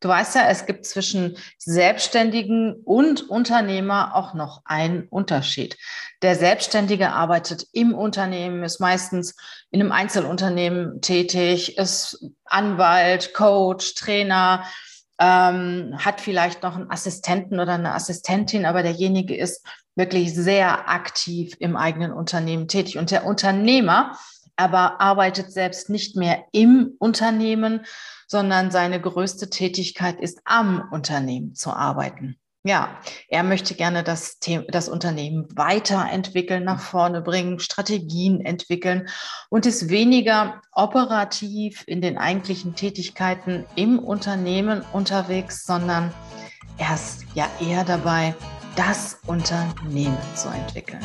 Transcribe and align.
Du 0.00 0.08
weißt 0.08 0.36
ja, 0.36 0.48
es 0.48 0.66
gibt 0.66 0.86
zwischen 0.86 1.36
Selbstständigen 1.58 2.74
und 2.84 3.28
Unternehmer 3.28 4.14
auch 4.14 4.32
noch 4.32 4.62
einen 4.64 5.08
Unterschied. 5.08 5.76
Der 6.22 6.36
Selbstständige 6.36 7.10
arbeitet 7.10 7.66
im 7.72 7.94
Unternehmen, 7.94 8.62
ist 8.62 8.80
meistens 8.80 9.34
in 9.70 9.80
einem 9.80 9.90
Einzelunternehmen 9.90 11.00
tätig, 11.00 11.78
ist 11.78 12.24
Anwalt, 12.44 13.34
Coach, 13.34 13.94
Trainer, 13.94 14.64
ähm, 15.18 15.94
hat 15.98 16.20
vielleicht 16.20 16.62
noch 16.62 16.76
einen 16.76 16.90
Assistenten 16.90 17.58
oder 17.58 17.74
eine 17.74 17.94
Assistentin, 17.94 18.66
aber 18.66 18.84
derjenige 18.84 19.36
ist 19.36 19.66
wirklich 19.96 20.32
sehr 20.32 20.88
aktiv 20.88 21.56
im 21.58 21.76
eigenen 21.76 22.12
Unternehmen 22.12 22.68
tätig. 22.68 22.98
Und 22.98 23.10
der 23.10 23.26
Unternehmer 23.26 24.16
aber 24.58 25.00
arbeitet 25.00 25.52
selbst 25.52 25.88
nicht 25.88 26.16
mehr 26.16 26.44
im 26.52 26.96
Unternehmen, 26.98 27.86
sondern 28.26 28.70
seine 28.70 29.00
größte 29.00 29.48
Tätigkeit 29.48 30.20
ist, 30.20 30.40
am 30.44 30.86
Unternehmen 30.90 31.54
zu 31.54 31.70
arbeiten. 31.72 32.38
Ja, 32.64 32.98
er 33.28 33.44
möchte 33.44 33.74
gerne 33.74 34.02
das, 34.02 34.38
das 34.68 34.88
Unternehmen 34.88 35.46
weiterentwickeln, 35.54 36.64
nach 36.64 36.80
vorne 36.80 37.22
bringen, 37.22 37.60
Strategien 37.60 38.40
entwickeln 38.40 39.08
und 39.48 39.64
ist 39.64 39.88
weniger 39.90 40.60
operativ 40.72 41.84
in 41.86 42.02
den 42.02 42.18
eigentlichen 42.18 42.74
Tätigkeiten 42.74 43.64
im 43.76 44.00
Unternehmen 44.00 44.82
unterwegs, 44.92 45.64
sondern 45.64 46.12
er 46.78 46.94
ist 46.94 47.24
ja 47.34 47.48
eher 47.60 47.84
dabei, 47.84 48.34
das 48.74 49.20
Unternehmen 49.26 50.18
zu 50.34 50.48
entwickeln. 50.48 51.04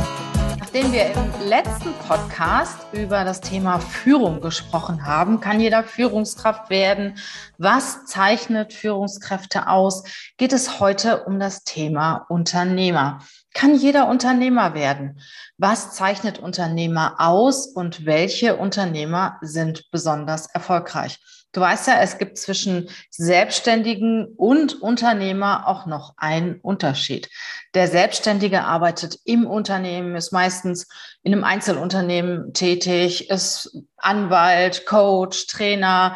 nachdem 0.73 0.93
wir 0.93 1.11
im 1.11 1.49
letzten 1.49 1.93
Podcast 2.07 2.77
über 2.93 3.25
das 3.25 3.41
Thema 3.41 3.79
Führung 3.79 4.39
gesprochen 4.39 5.05
haben, 5.05 5.41
kann 5.41 5.59
jeder 5.59 5.83
Führungskraft 5.83 6.69
werden. 6.69 7.17
Was 7.57 8.05
zeichnet 8.05 8.71
Führungskräfte 8.71 9.67
aus? 9.67 10.05
Geht 10.37 10.53
es 10.53 10.79
heute 10.79 11.25
um 11.25 11.41
das 11.41 11.65
Thema 11.65 12.25
Unternehmer. 12.29 13.19
Kann 13.53 13.75
jeder 13.75 14.07
Unternehmer 14.07 14.73
werden? 14.73 15.19
Was 15.57 15.91
zeichnet 15.91 16.39
Unternehmer 16.39 17.15
aus 17.17 17.67
und 17.67 18.05
welche 18.05 18.55
Unternehmer 18.55 19.39
sind 19.41 19.91
besonders 19.91 20.47
erfolgreich? 20.53 21.19
Du 21.53 21.59
weißt 21.59 21.87
ja, 21.87 21.99
es 21.99 22.17
gibt 22.17 22.37
zwischen 22.37 22.89
Selbstständigen 23.09 24.27
und 24.37 24.81
Unternehmer 24.81 25.67
auch 25.67 25.85
noch 25.85 26.13
einen 26.17 26.59
Unterschied. 26.61 27.29
Der 27.73 27.87
Selbstständige 27.87 28.63
arbeitet 28.63 29.19
im 29.25 29.45
Unternehmen, 29.45 30.15
ist 30.15 30.31
meistens 30.31 30.87
in 31.23 31.33
einem 31.33 31.43
Einzelunternehmen 31.43 32.53
tätig, 32.53 33.29
ist 33.29 33.77
Anwalt, 33.97 34.85
Coach, 34.85 35.47
Trainer, 35.47 36.15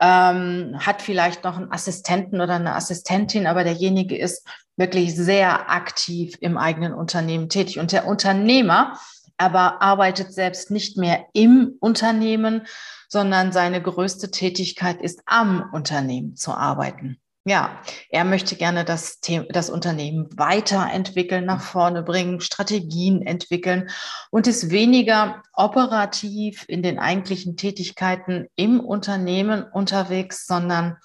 ähm, 0.00 0.76
hat 0.78 1.02
vielleicht 1.02 1.44
noch 1.44 1.58
einen 1.58 1.70
Assistenten 1.70 2.40
oder 2.40 2.54
eine 2.54 2.74
Assistentin, 2.74 3.46
aber 3.46 3.64
derjenige 3.64 4.16
ist 4.16 4.46
wirklich 4.76 5.14
sehr 5.14 5.70
aktiv 5.70 6.36
im 6.40 6.56
eigenen 6.56 6.94
Unternehmen 6.94 7.50
tätig. 7.50 7.78
Und 7.78 7.92
der 7.92 8.06
Unternehmer 8.06 8.98
aber 9.36 9.80
arbeitet 9.80 10.32
selbst 10.34 10.70
nicht 10.70 10.96
mehr 10.98 11.26
im 11.32 11.76
Unternehmen, 11.80 12.66
sondern 13.10 13.52
seine 13.52 13.82
größte 13.82 14.30
Tätigkeit 14.30 15.02
ist, 15.02 15.20
am 15.26 15.68
Unternehmen 15.72 16.36
zu 16.36 16.52
arbeiten. 16.52 17.20
Ja, 17.44 17.80
er 18.10 18.24
möchte 18.24 18.54
gerne 18.54 18.84
das, 18.84 19.18
das 19.48 19.70
Unternehmen 19.70 20.28
weiterentwickeln, 20.36 21.46
nach 21.46 21.62
vorne 21.62 22.02
bringen, 22.02 22.40
Strategien 22.40 23.22
entwickeln 23.22 23.90
und 24.30 24.46
ist 24.46 24.70
weniger 24.70 25.42
operativ 25.54 26.64
in 26.68 26.82
den 26.82 26.98
eigentlichen 26.98 27.56
Tätigkeiten 27.56 28.46
im 28.56 28.78
Unternehmen 28.78 29.64
unterwegs, 29.64 30.46
sondern 30.46 30.98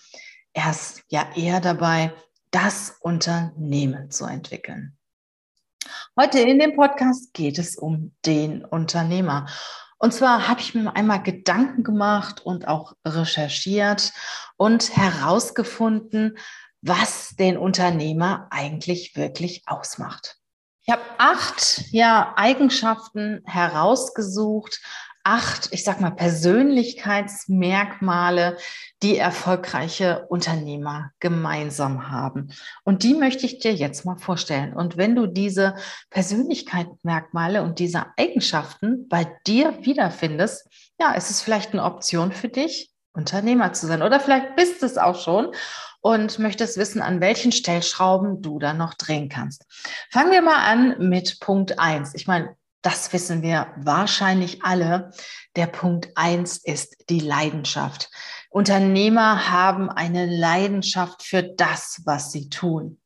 er 0.54 0.72
ist 0.72 1.04
ja 1.10 1.26
eher 1.36 1.62
dabei, 1.62 2.14
das 2.52 2.98
Unternehmen 3.02 4.12
zu 4.12 4.26
entwickeln. 4.26 4.98
Heute 6.20 6.40
in 6.40 6.60
dem 6.60 6.76
Podcast 6.76 7.34
geht 7.34 7.60
es 7.60 7.78
um 7.78 8.14
den 8.26 8.64
Unternehmer. 8.66 9.48
Und 9.98 10.14
zwar 10.14 10.48
habe 10.48 10.62
ich 10.62 10.76
mir 10.76 10.96
einmal 10.96 11.24
Gedanken 11.24 11.84
gemacht 11.84 12.46
und 12.46 12.68
auch 12.68 12.94
recherchiert 13.06 14.12
und 14.58 14.96
herausgefunden, 14.96 16.38
was 16.82 17.36
den 17.36 17.58
Unternehmer 17.58 18.48
eigentlich 18.52 19.16
wirklich 19.16 19.64
ausmacht. 19.66 20.38
Ich 20.88 20.94
habe 20.94 21.02
acht 21.18 21.86
ja, 21.92 22.34
Eigenschaften 22.36 23.42
herausgesucht, 23.46 24.82
acht, 25.26 25.68
ich 25.72 25.84
sag 25.84 26.00
mal, 26.00 26.12
Persönlichkeitsmerkmale, 26.12 28.58
die 29.02 29.18
erfolgreiche 29.18 30.28
Unternehmer 30.30 31.12
gemeinsam 31.20 32.10
haben. 32.12 32.54
Und 32.84 33.02
die 33.04 33.16
möchte 33.16 33.46
ich 33.46 33.60
dir 33.60 33.74
jetzt 33.74 34.06
mal 34.06 34.16
vorstellen. 34.18 34.74
Und 34.74 34.96
wenn 34.98 35.16
du 35.16 35.26
diese 35.26 35.76
Persönlichkeitsmerkmale 36.12 37.64
und 37.64 37.80
diese 37.80 38.06
Eigenschaften 38.18 39.08
bei 39.10 39.26
dir 39.48 39.80
wiederfindest, 39.82 40.70
ja, 41.00 41.14
ist 41.14 41.32
es 41.32 41.42
vielleicht 41.42 41.74
eine 41.74 41.84
Option 41.84 42.32
für 42.32 42.48
dich, 42.48 42.92
Unternehmer 43.14 43.74
zu 43.74 43.88
sein. 43.88 44.04
Oder 44.04 44.20
vielleicht 44.20 44.56
bist 44.56 44.84
es 44.84 45.00
auch 45.00 45.20
schon 45.20 45.48
und 46.02 46.38
möchtest 46.38 46.78
wissen, 46.78 47.02
an 47.02 47.20
welchen 47.20 47.52
Stellschrauben 47.52 48.44
du 48.44 48.60
da 48.60 48.74
noch 48.74 48.94
drehen 48.94 49.28
kannst. 49.28 49.66
Fangen 50.12 50.32
wir 50.32 50.44
mal 50.44 50.64
an 50.64 51.10
mit 51.10 51.40
Punkt 51.40 51.80
eins. 51.80 52.14
Ich 52.14 52.28
meine, 52.28 52.56
das 52.86 53.12
wissen 53.14 53.42
wir 53.42 53.74
wahrscheinlich 53.78 54.64
alle. 54.64 55.12
Der 55.56 55.66
Punkt 55.66 56.10
eins 56.16 56.58
ist 56.58 57.10
die 57.10 57.20
Leidenschaft. 57.20 58.12
Unternehmer 58.50 59.50
haben 59.50 59.90
eine 59.90 60.28
Leidenschaft 60.28 61.24
für 61.24 61.42
das, 61.42 62.04
was 62.06 62.32
sie 62.32 62.50
tun. 62.50 63.00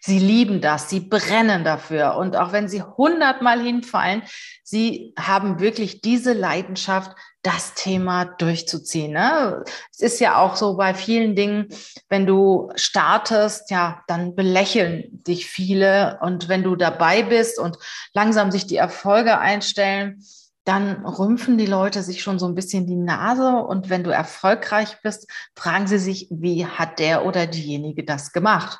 Sie 0.00 0.18
lieben 0.18 0.60
das, 0.60 0.90
sie 0.90 1.00
brennen 1.00 1.64
dafür. 1.64 2.16
Und 2.16 2.36
auch 2.36 2.52
wenn 2.52 2.68
sie 2.68 2.82
hundertmal 2.82 3.60
hinfallen, 3.60 4.22
sie 4.62 5.14
haben 5.18 5.60
wirklich 5.60 6.02
diese 6.02 6.34
Leidenschaft, 6.34 7.16
das 7.42 7.74
Thema 7.74 8.24
durchzuziehen. 8.24 9.12
Ne? 9.12 9.64
Es 9.90 10.00
ist 10.00 10.20
ja 10.20 10.36
auch 10.36 10.54
so 10.56 10.76
bei 10.76 10.94
vielen 10.94 11.34
Dingen, 11.34 11.68
wenn 12.08 12.26
du 12.26 12.70
startest, 12.76 13.70
ja, 13.70 14.02
dann 14.06 14.34
belächeln 14.36 15.22
dich 15.24 15.46
viele. 15.46 16.18
Und 16.22 16.48
wenn 16.48 16.62
du 16.62 16.76
dabei 16.76 17.22
bist 17.24 17.58
und 17.58 17.76
langsam 18.14 18.50
sich 18.52 18.66
die 18.66 18.76
Erfolge 18.76 19.38
einstellen, 19.38 20.22
dann 20.64 21.04
rümpfen 21.04 21.58
die 21.58 21.66
Leute 21.66 22.04
sich 22.04 22.22
schon 22.22 22.38
so 22.38 22.46
ein 22.46 22.54
bisschen 22.54 22.86
die 22.86 22.94
Nase. 22.94 23.56
Und 23.56 23.90
wenn 23.90 24.04
du 24.04 24.10
erfolgreich 24.10 24.98
bist, 25.02 25.28
fragen 25.56 25.88
sie 25.88 25.98
sich, 25.98 26.28
wie 26.30 26.64
hat 26.66 27.00
der 27.00 27.26
oder 27.26 27.48
diejenige 27.48 28.04
das 28.04 28.32
gemacht? 28.32 28.78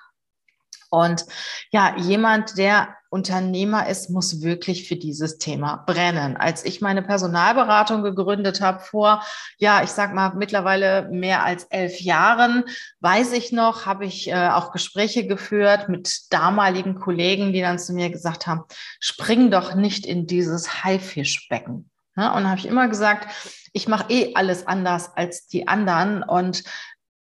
Und 0.93 1.25
ja, 1.71 1.97
jemand, 1.97 2.59
der 2.59 2.95
Unternehmer 3.09 3.89
ist, 3.89 4.11
muss 4.11 4.43
wirklich 4.43 4.87
für 4.87 4.97
dieses 4.97 5.39
Thema 5.39 5.83
brennen. 5.87 6.37
Als 6.37 6.67
ich 6.67 6.83
meine 6.83 7.01
Personalberatung 7.01 8.03
gegründet 8.03 8.61
habe 8.61 8.81
vor, 8.81 9.23
ja, 9.57 9.83
ich 9.83 9.89
sag 9.89 10.13
mal 10.13 10.35
mittlerweile 10.35 11.09
mehr 11.11 11.45
als 11.45 11.65
elf 11.65 11.99
Jahren, 12.03 12.65
weiß 13.01 13.33
ich 13.33 13.53
noch, 13.53 13.87
habe 13.87 14.05
ich 14.05 14.29
äh, 14.29 14.51
auch 14.51 14.71
Gespräche 14.71 15.27
geführt 15.27 15.89
mit 15.89 16.31
damaligen 16.31 17.01
Kollegen, 17.01 17.55
die 17.55 17.63
dann 17.63 17.79
zu 17.79 17.95
mir 17.95 18.11
gesagt 18.11 18.47
haben, 18.47 18.65
spring 19.01 19.51
doch 19.51 19.75
nicht 19.75 20.05
in 20.05 20.27
dieses 20.27 20.85
Haifischbecken. 20.85 21.91
Ja, 22.19 22.37
und 22.37 22.47
habe 22.47 22.59
ich 22.59 22.67
immer 22.67 22.89
gesagt, 22.89 23.29
ich 23.73 23.89
mache 23.89 24.13
eh 24.13 24.35
alles 24.35 24.67
anders 24.67 25.11
als 25.17 25.47
die 25.47 25.69
anderen 25.69 26.23
und 26.23 26.65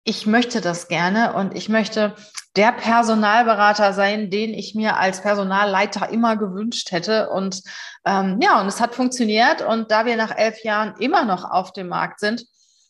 ich 0.03 0.25
möchte 0.25 0.61
das 0.61 0.87
gerne 0.89 1.33
und 1.33 1.55
ich 1.55 1.69
möchte 1.69 2.15
der 2.55 2.71
Personalberater 2.73 3.93
sein, 3.93 4.29
den 4.29 4.53
ich 4.53 4.75
mir 4.75 4.97
als 4.97 5.21
Personalleiter 5.21 6.09
immer 6.09 6.35
gewünscht 6.35 6.91
hätte. 6.91 7.29
Und 7.29 7.61
ähm, 8.05 8.39
ja, 8.41 8.59
und 8.59 8.67
es 8.67 8.81
hat 8.81 8.95
funktioniert. 8.95 9.61
Und 9.61 9.91
da 9.91 10.05
wir 10.05 10.17
nach 10.17 10.35
elf 10.35 10.63
Jahren 10.63 10.95
immer 10.99 11.23
noch 11.23 11.49
auf 11.49 11.71
dem 11.71 11.87
Markt 11.87 12.19
sind, 12.19 12.45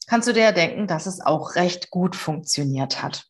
kannst 0.08 0.28
du 0.28 0.34
dir 0.34 0.52
denken, 0.52 0.88
dass 0.88 1.06
es 1.06 1.22
auch 1.22 1.56
recht 1.56 1.92
gut 1.92 2.16
funktioniert 2.16 3.04
hat. 3.04 3.26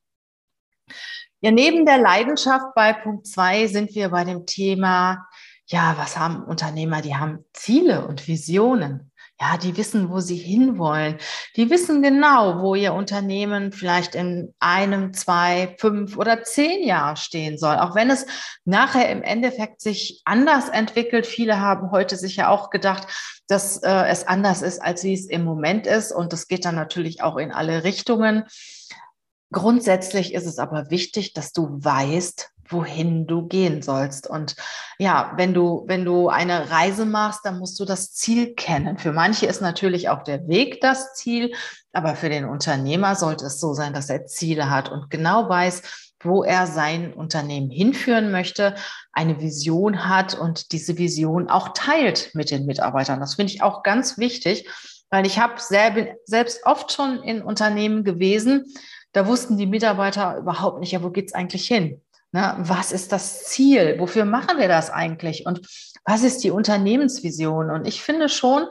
Ja, 1.42 1.52
neben 1.52 1.86
der 1.86 1.98
Leidenschaft 1.98 2.76
bei 2.76 2.94
Punkt 2.94 3.28
zwei 3.28 3.68
sind 3.68 3.94
wir 3.96 4.10
bei 4.10 4.24
dem 4.24 4.46
Thema, 4.46 5.28
ja, 5.66 5.96
was 5.98 6.18
haben 6.18 6.44
Unternehmer? 6.44 7.02
Die 7.02 7.16
haben 7.16 7.46
Ziele 7.54 8.06
und 8.06 8.28
Visionen. 8.28 9.11
Ja, 9.42 9.58
die 9.58 9.76
wissen, 9.76 10.12
wo 10.12 10.20
sie 10.20 10.36
hinwollen. 10.38 11.18
Die 11.56 11.72
wissen 11.72 12.04
genau, 12.04 12.62
wo 12.62 12.76
ihr 12.76 12.94
Unternehmen 12.94 13.72
vielleicht 13.72 14.14
in 14.14 14.54
einem, 14.60 15.16
zwei, 15.16 15.76
fünf 15.80 16.16
oder 16.16 16.44
zehn 16.44 16.86
Jahren 16.86 17.16
stehen 17.16 17.58
soll. 17.58 17.78
Auch 17.78 17.96
wenn 17.96 18.12
es 18.12 18.28
nachher 18.66 19.10
im 19.10 19.24
Endeffekt 19.24 19.82
sich 19.82 20.22
anders 20.26 20.70
entwickelt. 20.70 21.26
Viele 21.26 21.60
haben 21.60 21.90
heute 21.90 22.18
sich 22.18 22.36
ja 22.36 22.50
auch 22.50 22.70
gedacht, 22.70 23.08
dass 23.48 23.82
äh, 23.82 24.06
es 24.10 24.28
anders 24.28 24.62
ist, 24.62 24.80
als 24.80 25.04
wie 25.04 25.16
es 25.16 25.26
im 25.26 25.44
Moment 25.44 25.88
ist. 25.88 26.12
Und 26.12 26.34
das 26.34 26.48
geht 26.48 26.64
dann 26.64 26.76
natürlich 26.76 27.24
auch 27.24 27.38
in 27.38 27.52
alle 27.52 27.84
Richtungen. 27.84 28.44
Grundsätzlich 29.52 30.36
ist 30.36 30.46
es 30.46 30.60
aber 30.60 30.92
wichtig, 30.92 31.34
dass 31.34 31.52
du 31.52 31.68
weißt, 31.84 32.52
wohin 32.72 33.28
du 33.28 33.48
gehen 33.48 33.82
sollst. 33.82 34.28
Und 34.28 34.56
ja, 34.98 35.34
wenn 35.38 35.54
du, 35.54 35.84
wenn 35.88 36.06
du 36.06 36.30
eine 36.30 36.70
Reise 36.72 37.06
machst, 37.06 37.42
dann 37.44 37.60
musst 37.60 37.80
du 37.80 37.86
das 37.86 38.14
Ziel 38.14 38.54
kennen. 38.56 38.98
Für 38.98 39.12
manche 39.12 39.46
ist 39.46 39.62
natürlich 39.62 40.10
auch 40.10 40.24
der 40.24 40.48
Weg 40.48 40.82
das 40.82 41.14
Ziel, 41.14 41.54
aber 41.94 42.16
für 42.16 42.30
den 42.30 42.46
Unternehmer 42.46 43.16
sollte 43.16 43.46
es 43.46 43.60
so 43.60 43.74
sein, 43.74 43.94
dass 43.94 44.10
er 44.10 44.26
Ziele 44.26 44.70
hat 44.70 44.90
und 44.90 45.10
genau 45.10 45.50
weiß, 45.50 45.82
wo 46.24 46.44
er 46.44 46.68
sein 46.68 47.14
Unternehmen 47.14 47.70
hinführen 47.70 48.32
möchte, 48.32 48.76
eine 49.12 49.42
Vision 49.42 50.08
hat 50.08 50.36
und 50.36 50.72
diese 50.72 50.98
Vision 50.98 51.50
auch 51.50 51.70
teilt 51.74 52.32
mit 52.34 52.52
den 52.52 52.66
Mitarbeitern. 52.66 53.20
Das 53.20 53.36
finde 53.36 53.54
ich 53.54 53.64
auch 53.64 53.84
ganz 53.84 54.18
wichtig, 54.18 54.70
weil 55.10 55.26
ich 55.26 55.40
habe 55.40 55.56
selbst 56.26 56.66
oft 56.66 56.92
schon 56.92 57.24
in 57.24 57.42
Unternehmen 57.42 58.04
gewesen, 58.04 58.66
da 59.14 59.28
wussten 59.28 59.58
die 59.58 59.66
Mitarbeiter 59.66 60.38
überhaupt 60.38 60.80
nicht, 60.80 60.94
ja, 60.94 61.04
wo 61.04 61.10
geht's 61.10 61.34
eigentlich 61.34 61.68
hin? 61.68 62.02
Na, 62.32 62.58
was 62.60 62.92
ist 62.92 63.12
das 63.12 63.44
Ziel? 63.46 63.96
Wofür 64.00 64.26
machen 64.26 64.58
wir 64.58 64.68
das 64.68 64.90
eigentlich? 64.90 65.46
Und 65.46 65.68
was 66.06 66.24
ist 66.24 66.44
die 66.44 66.52
Unternehmensvision? 66.52 67.70
Und 67.70 67.88
ich 67.88 68.02
finde 68.02 68.30
schon, 68.30 68.68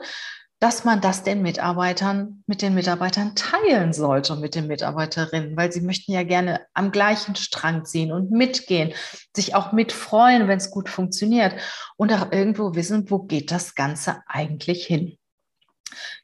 dass 0.61 0.83
man 0.83 1.01
das 1.01 1.23
den 1.23 1.41
Mitarbeitern, 1.41 2.43
mit 2.45 2.61
den 2.61 2.75
Mitarbeitern 2.75 3.35
teilen 3.35 3.93
sollte, 3.93 4.35
mit 4.35 4.53
den 4.53 4.67
Mitarbeiterinnen, 4.67 5.57
weil 5.57 5.71
sie 5.71 5.81
möchten 5.81 6.11
ja 6.11 6.23
gerne 6.23 6.61
am 6.75 6.91
gleichen 6.91 7.35
Strang 7.35 7.83
ziehen 7.83 8.11
und 8.11 8.29
mitgehen, 8.29 8.93
sich 9.35 9.55
auch 9.55 9.71
mitfreuen, 9.71 10.47
wenn 10.47 10.59
es 10.59 10.69
gut 10.69 10.87
funktioniert 10.87 11.55
und 11.97 12.13
auch 12.13 12.31
irgendwo 12.31 12.75
wissen, 12.75 13.09
wo 13.09 13.19
geht 13.23 13.51
das 13.51 13.73
Ganze 13.73 14.21
eigentlich 14.27 14.85
hin. 14.85 15.17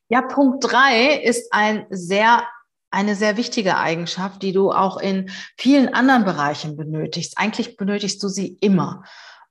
Ja, 0.07 0.21
Punkt 0.21 0.63
drei 0.63 1.15
ist 1.15 1.51
ein 1.51 1.87
sehr 1.89 2.43
eine 2.91 3.15
sehr 3.15 3.37
wichtige 3.37 3.77
Eigenschaft, 3.77 4.41
die 4.41 4.53
du 4.53 4.71
auch 4.71 4.97
in 4.97 5.29
vielen 5.57 5.93
anderen 5.93 6.25
Bereichen 6.25 6.77
benötigst. 6.77 7.37
Eigentlich 7.37 7.77
benötigst 7.77 8.21
du 8.23 8.27
sie 8.27 8.57
immer 8.61 9.03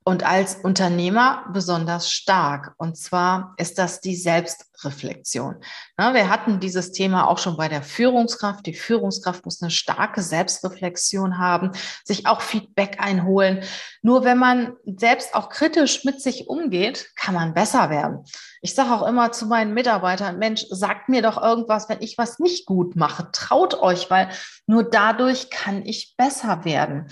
und 0.04 0.24
als 0.24 0.54
Unternehmer 0.54 1.44
besonders 1.52 2.12
stark. 2.12 2.74
Und 2.78 2.96
zwar 2.96 3.54
ist 3.56 3.78
das 3.78 4.00
die 4.00 4.14
Selbstreflexion. 4.76 5.56
wir 5.96 6.28
hatten 6.28 6.61
dieses 6.61 6.93
Thema 6.93 7.28
auch 7.28 7.38
schon 7.38 7.56
bei 7.56 7.69
der 7.69 7.82
Führungskraft. 7.82 8.67
Die 8.67 8.75
Führungskraft 8.75 9.44
muss 9.44 9.62
eine 9.62 9.70
starke 9.70 10.23
Selbstreflexion 10.23 11.38
haben, 11.38 11.73
sich 12.05 12.26
auch 12.26 12.40
Feedback 12.40 12.99
einholen. 13.00 13.62
Nur 14.02 14.25
wenn 14.25 14.38
man 14.38 14.75
selbst 14.84 15.34
auch 15.34 15.49
kritisch 15.49 16.05
mit 16.05 16.20
sich 16.20 16.49
umgeht, 16.49 17.11
kann 17.17 17.34
man 17.34 17.55
besser 17.55 17.90
werden. 17.90 18.25
Ich 18.62 18.75
sage 18.75 18.93
auch 18.93 19.06
immer 19.06 19.32
zu 19.32 19.46
meinen 19.46 19.75
Mitarbeitern, 19.75 20.38
Mensch, 20.38 20.67
sagt 20.70 21.08
mir 21.08 21.22
doch 21.22 21.40
irgendwas, 21.40 21.88
wenn 21.88 22.02
ich 22.02 22.19
was 22.19 22.38
nicht 22.38 22.67
gut 22.67 22.96
mache. 22.96 23.29
Traut 23.32 23.75
euch, 23.81 24.11
weil 24.11 24.29
nur 24.67 24.82
dadurch 24.82 25.50
kann 25.50 25.84
ich 25.84 26.14
besser 26.17 26.64
werden. 26.64 27.06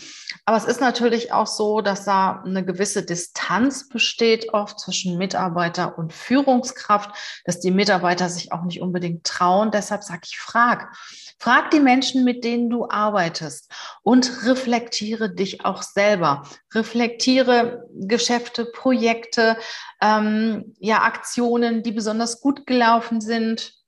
Aber 0.44 0.56
es 0.56 0.64
ist 0.64 0.81
natürlich 0.81 1.32
auch 1.32 1.46
so, 1.46 1.81
dass 1.81 2.05
da 2.05 2.43
eine 2.44 2.64
gewisse 2.64 3.05
Distanz 3.05 3.88
besteht 3.88 4.52
oft 4.52 4.81
zwischen 4.81 5.17
Mitarbeiter 5.17 5.96
und 5.96 6.12
Führungskraft, 6.12 7.10
dass 7.54 7.60
die 7.60 7.70
Mitarbeiter 7.70 8.28
sich 8.28 8.50
auch 8.52 8.64
nicht 8.64 8.80
unbedingt 8.80 9.24
trauen. 9.24 9.70
Deshalb 9.70 10.02
sage 10.02 10.22
ich, 10.24 10.38
frag. 10.38 10.92
Frag 11.38 11.70
die 11.70 11.80
Menschen, 11.80 12.24
mit 12.24 12.42
denen 12.42 12.68
du 12.68 12.88
arbeitest 12.88 13.70
und 14.02 14.44
reflektiere 14.44 15.32
dich 15.32 15.64
auch 15.64 15.82
selber. 15.82 16.42
Reflektiere 16.72 17.88
Geschäfte, 17.92 18.66
Projekte, 18.66 19.56
ähm, 20.00 20.74
ja, 20.78 21.02
Aktionen, 21.02 21.82
die 21.82 21.92
besonders 21.92 22.40
gut 22.40 22.66
gelaufen 22.66 23.20
sind 23.20 23.83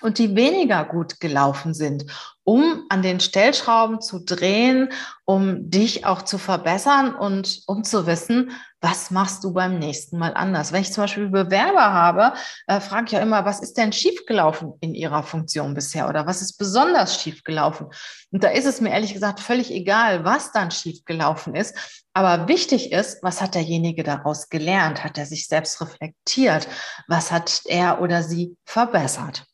und 0.00 0.18
die 0.18 0.34
weniger 0.36 0.84
gut 0.84 1.20
gelaufen 1.20 1.74
sind, 1.74 2.06
um 2.44 2.84
an 2.88 3.02
den 3.02 3.20
Stellschrauben 3.20 4.00
zu 4.00 4.18
drehen, 4.18 4.90
um 5.24 5.70
dich 5.70 6.04
auch 6.04 6.22
zu 6.22 6.38
verbessern 6.38 7.14
und 7.14 7.62
um 7.66 7.84
zu 7.84 8.06
wissen, 8.06 8.50
was 8.80 9.10
machst 9.10 9.44
du 9.44 9.52
beim 9.52 9.78
nächsten 9.78 10.18
Mal 10.18 10.34
anders. 10.34 10.72
Wenn 10.72 10.82
ich 10.82 10.92
zum 10.92 11.04
Beispiel 11.04 11.28
Bewerber 11.28 11.92
habe, 11.92 12.32
äh, 12.66 12.80
frage 12.80 13.06
ich 13.06 13.12
ja 13.12 13.20
immer, 13.20 13.44
was 13.44 13.60
ist 13.60 13.76
denn 13.76 13.92
schiefgelaufen 13.92 14.72
in 14.80 14.94
ihrer 14.94 15.22
Funktion 15.22 15.74
bisher 15.74 16.08
oder 16.08 16.26
was 16.26 16.40
ist 16.40 16.56
besonders 16.56 17.20
schiefgelaufen? 17.20 17.88
Und 18.32 18.42
da 18.42 18.48
ist 18.48 18.64
es 18.64 18.80
mir 18.80 18.90
ehrlich 18.90 19.12
gesagt 19.12 19.40
völlig 19.40 19.70
egal, 19.70 20.24
was 20.24 20.50
dann 20.52 20.70
schiefgelaufen 20.70 21.54
ist. 21.54 22.02
Aber 22.14 22.48
wichtig 22.48 22.90
ist, 22.90 23.22
was 23.22 23.40
hat 23.40 23.54
derjenige 23.54 24.02
daraus 24.02 24.48
gelernt? 24.48 25.04
Hat 25.04 25.18
er 25.18 25.26
sich 25.26 25.46
selbst 25.46 25.80
reflektiert? 25.80 26.66
Was 27.06 27.30
hat 27.30 27.62
er 27.66 28.00
oder 28.00 28.22
sie 28.22 28.56
verbessert? 28.64 29.44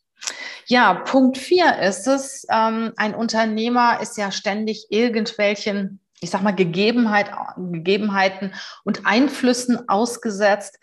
Ja, 0.69 0.95
Punkt 0.95 1.37
vier 1.37 1.79
ist 1.79 2.07
es, 2.07 2.45
ähm, 2.49 2.91
ein 2.97 3.15
Unternehmer 3.15 4.01
ist 4.01 4.17
ja 4.17 4.31
ständig 4.31 4.87
irgendwelchen, 4.89 6.01
ich 6.19 6.29
sag 6.29 6.43
mal, 6.43 6.51
Gegebenheit, 6.51 7.31
Gegebenheiten 7.55 8.53
und 8.83 9.05
Einflüssen 9.05 9.87
ausgesetzt, 9.87 10.77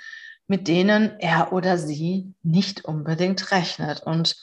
mit 0.47 0.69
denen 0.69 1.21
er 1.21 1.53
oder 1.53 1.77
sie 1.77 2.33
nicht 2.43 2.87
unbedingt 2.87 3.51
rechnet. 3.51 4.03
Und 4.03 4.37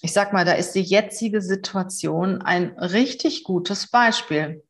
ich 0.00 0.14
sag 0.14 0.32
mal, 0.32 0.46
da 0.46 0.52
ist 0.52 0.72
die 0.72 0.80
jetzige 0.80 1.42
Situation 1.42 2.40
ein 2.40 2.70
richtig 2.78 3.44
gutes 3.44 3.90
Beispiel. 3.90 4.64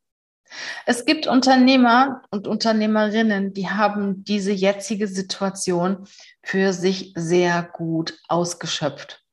Es 0.85 1.05
gibt 1.05 1.27
Unternehmer 1.27 2.21
und 2.31 2.47
Unternehmerinnen, 2.47 3.53
die 3.53 3.69
haben 3.69 4.25
diese 4.25 4.51
jetzige 4.51 5.07
Situation 5.07 6.05
für 6.43 6.73
sich 6.73 7.13
sehr 7.15 7.63
gut 7.63 8.19
ausgeschöpft 8.27 9.23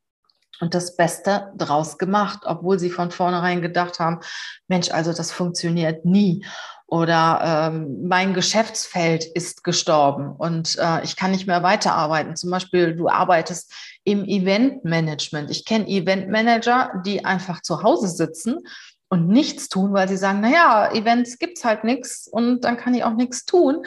und 0.64 0.75
das 0.75 0.96
Beste 0.96 1.52
draus 1.56 1.99
gemacht, 1.99 2.40
obwohl 2.46 2.78
sie 2.78 2.88
von 2.88 3.11
vornherein 3.11 3.61
gedacht 3.61 4.00
haben, 4.00 4.20
Mensch, 4.66 4.90
also 4.90 5.12
das 5.12 5.31
funktioniert 5.31 6.06
nie. 6.06 6.43
Oder 6.87 7.70
ähm, 7.70 8.08
mein 8.08 8.32
Geschäftsfeld 8.32 9.25
ist 9.25 9.62
gestorben 9.62 10.34
und 10.37 10.78
äh, 10.78 11.05
ich 11.05 11.16
kann 11.16 11.32
nicht 11.32 11.46
mehr 11.46 11.62
weiterarbeiten. 11.62 12.34
Zum 12.34 12.50
Beispiel, 12.50 12.96
du 12.96 13.08
arbeitest 13.08 13.75
im 14.05 14.25
Eventmanagement. 14.25 15.50
Ich 15.50 15.66
kenne 15.66 15.87
Eventmanager, 15.87 17.02
die 17.05 17.25
einfach 17.26 17.61
zu 17.61 17.82
Hause 17.82 18.08
sitzen 18.08 18.61
und 19.08 19.28
nichts 19.28 19.68
tun, 19.68 19.92
weil 19.92 20.08
sie 20.08 20.16
sagen, 20.16 20.40
naja, 20.40 20.90
Events 20.92 21.38
gibt's 21.38 21.64
halt 21.64 21.84
nichts 21.84 22.26
und 22.26 22.62
dann 22.62 22.76
kann 22.76 22.94
ich 22.94 23.04
auch 23.04 23.14
nichts 23.14 23.44
tun. 23.44 23.84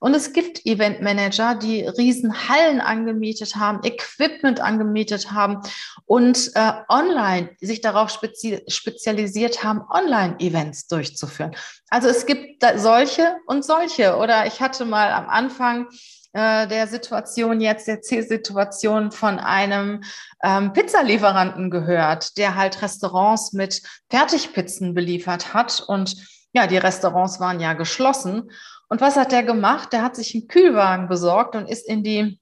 Und 0.00 0.14
es 0.14 0.32
gibt 0.32 0.64
Eventmanager, 0.64 1.54
die 1.54 1.82
riesen 1.82 2.48
Hallen 2.48 2.80
angemietet 2.80 3.56
haben, 3.56 3.80
Equipment 3.84 4.60
angemietet 4.60 5.32
haben 5.32 5.60
und 6.06 6.52
äh, 6.54 6.72
online 6.88 7.50
sich 7.60 7.82
darauf 7.82 8.10
spezi 8.10 8.62
spezialisiert 8.68 9.62
haben, 9.62 9.82
Online-Events 9.90 10.86
durchzuführen. 10.86 11.54
Also 11.90 12.08
es 12.08 12.24
gibt 12.24 12.64
solche 12.76 13.36
und 13.46 13.64
solche. 13.64 14.16
Oder 14.16 14.46
ich 14.46 14.60
hatte 14.60 14.86
mal 14.86 15.12
am 15.12 15.28
Anfang 15.28 15.88
äh, 16.32 16.68
der 16.68 16.86
Situation 16.86 17.60
jetzt, 17.60 17.88
der 17.88 18.02
C-Situation 18.02 19.10
von 19.10 19.38
einem 19.38 20.02
ähm, 20.42 20.72
Pizzalieferanten 20.72 21.70
gehört, 21.70 22.36
der 22.36 22.54
halt 22.54 22.80
Restaurants 22.82 23.52
mit 23.52 23.82
Fertigpizzen 24.10 24.94
beliefert 24.94 25.54
hat. 25.54 25.80
Und 25.80 26.16
ja, 26.52 26.66
die 26.66 26.76
Restaurants 26.76 27.40
waren 27.40 27.60
ja 27.60 27.72
geschlossen. 27.72 28.50
Und 28.88 29.00
was 29.00 29.16
hat 29.16 29.32
der 29.32 29.42
gemacht? 29.42 29.92
Der 29.92 30.02
hat 30.02 30.16
sich 30.16 30.34
einen 30.34 30.48
Kühlwagen 30.48 31.08
besorgt 31.08 31.56
und 31.56 31.68
ist 31.68 31.88
in 31.88 32.02
die 32.02 32.40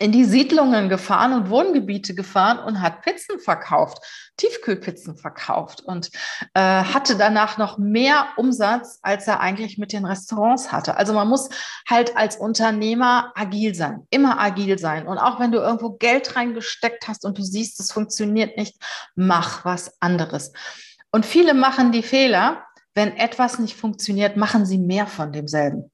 in 0.00 0.12
die 0.12 0.24
Siedlungen 0.24 0.88
gefahren 0.88 1.34
und 1.34 1.50
Wohngebiete 1.50 2.14
gefahren 2.14 2.58
und 2.58 2.80
hat 2.80 3.02
Pizzen 3.02 3.38
verkauft, 3.38 3.98
Tiefkühlpizzen 4.40 5.16
verkauft 5.16 5.82
und 5.82 6.10
äh, 6.54 6.60
hatte 6.60 7.16
danach 7.16 7.58
noch 7.58 7.76
mehr 7.76 8.28
Umsatz, 8.36 8.98
als 9.02 9.28
er 9.28 9.40
eigentlich 9.40 9.76
mit 9.76 9.92
den 9.92 10.06
Restaurants 10.06 10.72
hatte. 10.72 10.96
Also 10.96 11.12
man 11.12 11.28
muss 11.28 11.50
halt 11.88 12.16
als 12.16 12.36
Unternehmer 12.36 13.32
agil 13.34 13.74
sein, 13.74 14.06
immer 14.08 14.40
agil 14.40 14.78
sein. 14.78 15.06
Und 15.06 15.18
auch 15.18 15.38
wenn 15.40 15.52
du 15.52 15.58
irgendwo 15.58 15.90
Geld 15.90 16.36
reingesteckt 16.36 17.06
hast 17.06 17.24
und 17.24 17.36
du 17.36 17.42
siehst, 17.42 17.78
es 17.80 17.92
funktioniert 17.92 18.56
nicht, 18.56 18.76
mach 19.14 19.64
was 19.64 20.00
anderes. 20.00 20.52
Und 21.12 21.26
viele 21.26 21.52
machen 21.52 21.92
die 21.92 22.02
Fehler, 22.02 22.64
wenn 22.94 23.16
etwas 23.16 23.58
nicht 23.58 23.76
funktioniert, 23.76 24.36
machen 24.36 24.64
sie 24.64 24.78
mehr 24.78 25.06
von 25.06 25.32
demselben. 25.32 25.90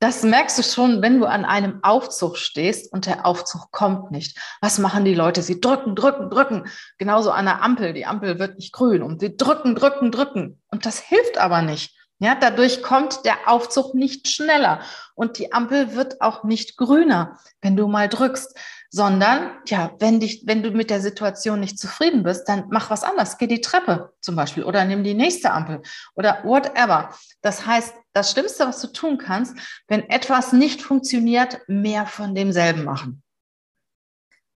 Das 0.00 0.22
merkst 0.22 0.58
du 0.58 0.62
schon, 0.62 1.02
wenn 1.02 1.20
du 1.20 1.26
an 1.26 1.44
einem 1.44 1.80
Aufzug 1.82 2.38
stehst 2.38 2.90
und 2.90 3.04
der 3.04 3.26
Aufzug 3.26 3.70
kommt 3.70 4.10
nicht. 4.10 4.38
Was 4.62 4.78
machen 4.78 5.04
die 5.04 5.14
Leute? 5.14 5.42
Sie 5.42 5.60
drücken, 5.60 5.94
drücken, 5.94 6.30
drücken. 6.30 6.64
Genauso 6.96 7.30
an 7.30 7.44
der 7.44 7.62
Ampel. 7.62 7.92
Die 7.92 8.06
Ampel 8.06 8.38
wird 8.38 8.56
nicht 8.56 8.72
grün 8.72 9.02
und 9.02 9.20
sie 9.20 9.36
drücken, 9.36 9.74
drücken, 9.74 10.10
drücken. 10.10 10.58
Und 10.68 10.86
das 10.86 11.00
hilft 11.00 11.36
aber 11.36 11.60
nicht. 11.60 11.94
Ja, 12.18 12.34
dadurch 12.34 12.82
kommt 12.82 13.26
der 13.26 13.36
Aufzug 13.46 13.94
nicht 13.94 14.28
schneller 14.28 14.80
und 15.14 15.38
die 15.38 15.52
Ampel 15.52 15.94
wird 15.94 16.20
auch 16.20 16.44
nicht 16.44 16.78
grüner, 16.78 17.38
wenn 17.60 17.76
du 17.76 17.86
mal 17.86 18.08
drückst. 18.08 18.58
Sondern 18.90 19.52
ja, 19.66 19.94
wenn 20.00 20.18
dich, 20.18 20.42
wenn 20.46 20.64
du 20.64 20.72
mit 20.72 20.90
der 20.90 21.00
Situation 21.00 21.60
nicht 21.60 21.78
zufrieden 21.78 22.24
bist, 22.24 22.48
dann 22.48 22.64
mach 22.70 22.90
was 22.90 23.04
anderes. 23.04 23.38
Geh 23.38 23.46
die 23.46 23.60
Treppe 23.60 24.12
zum 24.20 24.34
Beispiel 24.34 24.64
oder 24.64 24.84
nimm 24.84 25.04
die 25.04 25.14
nächste 25.14 25.52
Ampel 25.52 25.82
oder 26.14 26.42
whatever. 26.42 27.14
Das 27.40 27.64
heißt, 27.64 27.94
das 28.12 28.32
Schlimmste, 28.32 28.66
was 28.66 28.80
du 28.80 28.88
tun 28.88 29.16
kannst, 29.18 29.56
wenn 29.86 30.08
etwas 30.10 30.52
nicht 30.52 30.82
funktioniert, 30.82 31.60
mehr 31.68 32.06
von 32.06 32.34
demselben 32.34 32.84
machen. 32.84 33.22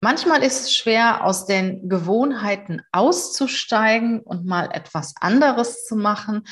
Manchmal 0.00 0.42
ist 0.42 0.64
es 0.64 0.76
schwer, 0.76 1.24
aus 1.24 1.46
den 1.46 1.88
Gewohnheiten 1.88 2.82
auszusteigen 2.92 4.20
und 4.20 4.44
mal 4.44 4.68
etwas 4.72 5.14
anderes 5.20 5.86
zu 5.86 5.96
machen. 5.96 6.46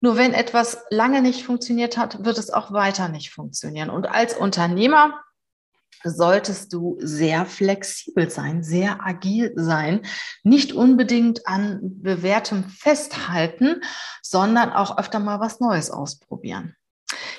Nur 0.00 0.16
wenn 0.16 0.34
etwas 0.34 0.84
lange 0.90 1.20
nicht 1.22 1.44
funktioniert 1.44 1.96
hat, 1.96 2.24
wird 2.24 2.38
es 2.38 2.50
auch 2.50 2.72
weiter 2.72 3.08
nicht 3.08 3.30
funktionieren. 3.30 3.90
Und 3.90 4.06
als 4.06 4.34
Unternehmer 4.34 5.20
solltest 6.04 6.72
du 6.72 6.96
sehr 7.00 7.46
flexibel 7.46 8.30
sein, 8.30 8.62
sehr 8.62 9.04
agil 9.04 9.52
sein, 9.56 10.02
nicht 10.42 10.72
unbedingt 10.72 11.46
an 11.46 11.80
bewährtem 11.82 12.64
festhalten, 12.64 13.82
sondern 14.22 14.72
auch 14.72 14.98
öfter 14.98 15.18
mal 15.18 15.40
was 15.40 15.60
Neues 15.60 15.90
ausprobieren. 15.90 16.76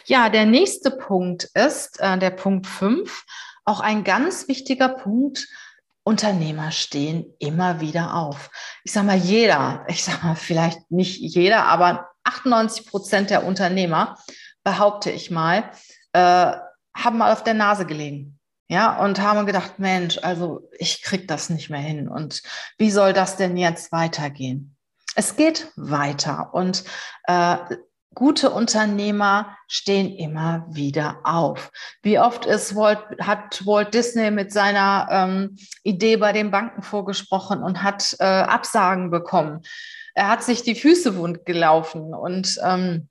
Ja, 0.06 0.30
der 0.30 0.46
nächste 0.46 0.92
Punkt 0.92 1.50
ist 1.54 2.00
äh, 2.00 2.18
der 2.18 2.32
Punkt 2.32 2.68
5, 2.68 3.26
auch 3.66 3.80
ein 3.80 4.04
ganz 4.04 4.48
wichtiger 4.48 4.90
Punkt. 4.90 5.48
Unternehmer 6.04 6.72
stehen 6.72 7.26
immer 7.38 7.80
wieder 7.80 8.16
auf. 8.16 8.50
Ich 8.84 8.92
sage 8.92 9.06
mal, 9.06 9.18
jeder, 9.18 9.86
ich 9.88 10.04
sage 10.04 10.26
mal, 10.26 10.36
vielleicht 10.36 10.90
nicht 10.92 11.20
jeder, 11.20 11.66
aber 11.66 12.10
98 12.24 12.88
Prozent 12.88 13.30
der 13.30 13.46
Unternehmer, 13.46 14.18
behaupte 14.64 15.12
ich 15.12 15.32
mal, 15.32 15.72
äh, 16.14 16.54
haben 16.96 17.18
mal 17.18 17.32
auf 17.32 17.44
der 17.44 17.54
Nase 17.54 17.86
gelegen. 17.86 18.40
Ja, 18.72 19.04
und 19.04 19.20
haben 19.20 19.46
gedacht, 19.46 19.80
Mensch, 19.80 20.18
also 20.22 20.62
ich 20.80 21.04
krieg 21.04 21.28
das 21.28 21.50
nicht 21.50 21.70
mehr 21.70 21.82
hin. 21.82 22.08
Und 22.08 22.42
wie 22.78 22.90
soll 22.90 23.12
das 23.12 23.36
denn 23.36 23.58
jetzt 23.58 23.92
weitergehen? 23.92 24.78
Es 25.14 25.36
geht 25.36 25.74
weiter 25.76 26.54
und 26.54 26.86
äh, 27.26 27.58
gute 28.16 28.50
Unternehmer 28.50 29.58
stehen 29.68 30.16
immer 30.16 30.66
wieder 30.70 31.20
auf. 31.26 31.70
Wie 32.02 32.18
oft 32.18 32.46
ist 32.46 32.74
Walt, 32.74 33.00
hat 33.20 33.66
Walt 33.66 33.94
Disney 33.94 34.32
mit 34.32 34.54
seiner 34.54 35.06
ähm, 35.12 35.58
Idee 35.84 36.16
bei 36.16 36.32
den 36.32 36.50
Banken 36.50 36.82
vorgesprochen 36.82 37.62
und 37.64 37.84
hat 37.84 38.16
äh, 38.20 38.24
Absagen 38.24 39.12
bekommen. 39.12 39.64
Er 40.14 40.30
hat 40.30 40.44
sich 40.44 40.64
die 40.64 40.76
Füße 40.76 41.18
wund 41.18 41.46
gelaufen 41.46 42.14
und 42.14 42.58
ähm, 42.64 43.10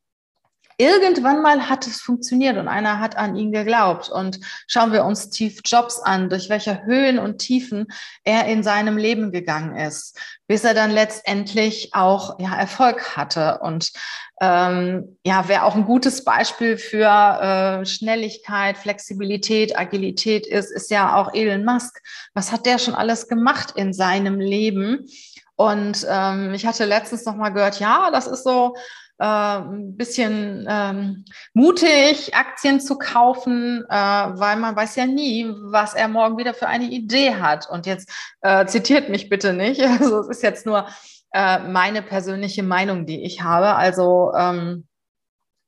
irgendwann 0.80 1.42
mal 1.42 1.68
hat 1.68 1.86
es 1.86 2.00
funktioniert 2.00 2.56
und 2.56 2.66
einer 2.66 3.00
hat 3.00 3.16
an 3.16 3.36
ihn 3.36 3.52
geglaubt. 3.52 4.08
Und 4.08 4.40
schauen 4.66 4.92
wir 4.92 5.04
uns 5.04 5.24
Steve 5.24 5.60
Jobs 5.62 6.00
an, 6.00 6.30
durch 6.30 6.48
welche 6.48 6.84
Höhen 6.84 7.18
und 7.18 7.38
Tiefen 7.38 7.86
er 8.24 8.46
in 8.46 8.62
seinem 8.62 8.96
Leben 8.96 9.30
gegangen 9.30 9.76
ist, 9.76 10.18
bis 10.48 10.64
er 10.64 10.72
dann 10.72 10.90
letztendlich 10.90 11.90
auch 11.92 12.40
ja, 12.40 12.56
Erfolg 12.56 13.14
hatte. 13.14 13.58
Und 13.62 13.92
ähm, 14.40 15.18
ja, 15.22 15.44
wer 15.48 15.66
auch 15.66 15.74
ein 15.74 15.84
gutes 15.84 16.24
Beispiel 16.24 16.78
für 16.78 17.04
äh, 17.04 17.84
Schnelligkeit, 17.84 18.78
Flexibilität, 18.78 19.78
Agilität 19.78 20.46
ist, 20.46 20.70
ist 20.70 20.90
ja 20.90 21.14
auch 21.14 21.34
Elon 21.34 21.66
Musk. 21.66 22.00
Was 22.32 22.52
hat 22.52 22.64
der 22.64 22.78
schon 22.78 22.94
alles 22.94 23.28
gemacht 23.28 23.74
in 23.76 23.92
seinem 23.92 24.40
Leben? 24.40 25.06
Und 25.56 26.06
ähm, 26.08 26.54
ich 26.54 26.64
hatte 26.64 26.86
letztens 26.86 27.26
noch 27.26 27.36
mal 27.36 27.50
gehört, 27.50 27.80
ja, 27.80 28.10
das 28.10 28.26
ist 28.26 28.44
so 28.44 28.74
äh, 29.20 29.24
ein 29.24 29.96
bisschen 29.96 30.66
ähm, 30.68 31.24
mutig, 31.52 32.34
Aktien 32.34 32.80
zu 32.80 32.96
kaufen, 32.96 33.84
äh, 33.88 33.94
weil 33.94 34.56
man 34.56 34.74
weiß 34.74 34.96
ja 34.96 35.06
nie, 35.06 35.46
was 35.70 35.94
er 35.94 36.08
morgen 36.08 36.38
wieder 36.38 36.54
für 36.54 36.66
eine 36.66 36.86
Idee 36.86 37.34
hat. 37.34 37.68
Und 37.68 37.86
jetzt 37.86 38.10
äh, 38.40 38.64
zitiert 38.66 39.10
mich 39.10 39.28
bitte 39.28 39.52
nicht. 39.52 39.80
Also 40.00 40.20
es 40.20 40.28
ist 40.28 40.42
jetzt 40.42 40.64
nur 40.64 40.86
äh, 41.32 41.58
meine 41.58 42.00
persönliche 42.00 42.62
Meinung, 42.62 43.04
die 43.04 43.22
ich 43.22 43.42
habe. 43.42 43.74
Also 43.74 44.32
ähm, 44.34 44.86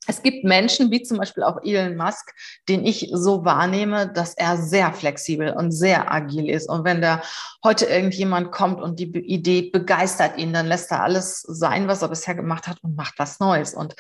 es 0.07 0.23
gibt 0.23 0.45
Menschen, 0.45 0.91
wie 0.91 1.03
zum 1.03 1.19
Beispiel 1.19 1.45
auch 1.45 1.63
Elon 1.63 1.97
Musk, 1.97 2.35
den 2.69 2.85
ich 2.85 3.11
so 3.13 3.45
wahrnehme, 3.45 4.13
dass 4.13 4.35
er 4.35 4.57
sehr 4.57 4.93
flexibel 4.93 5.53
und 5.53 5.71
sehr 5.71 6.13
agil 6.13 6.51
ist. 6.51 6.69
Und 6.69 6.85
wenn 6.85 7.01
da 7.01 7.23
heute 7.63 7.87
irgendjemand 7.87 8.51
kommt 8.51 8.81
und 8.81 8.99
die 8.99 9.11
Idee 9.17 9.71
begeistert 9.71 10.39
ihn, 10.39 10.53
dann 10.53 10.67
lässt 10.67 10.91
er 10.91 11.03
alles 11.03 11.43
sein, 11.43 11.87
was 11.87 12.03
er 12.03 12.09
bisher 12.09 12.35
gemacht 12.35 12.67
hat 12.67 12.83
und 12.83 12.97
macht 12.97 13.15
was 13.19 13.39
Neues. 13.39 13.75
Und 13.75 13.95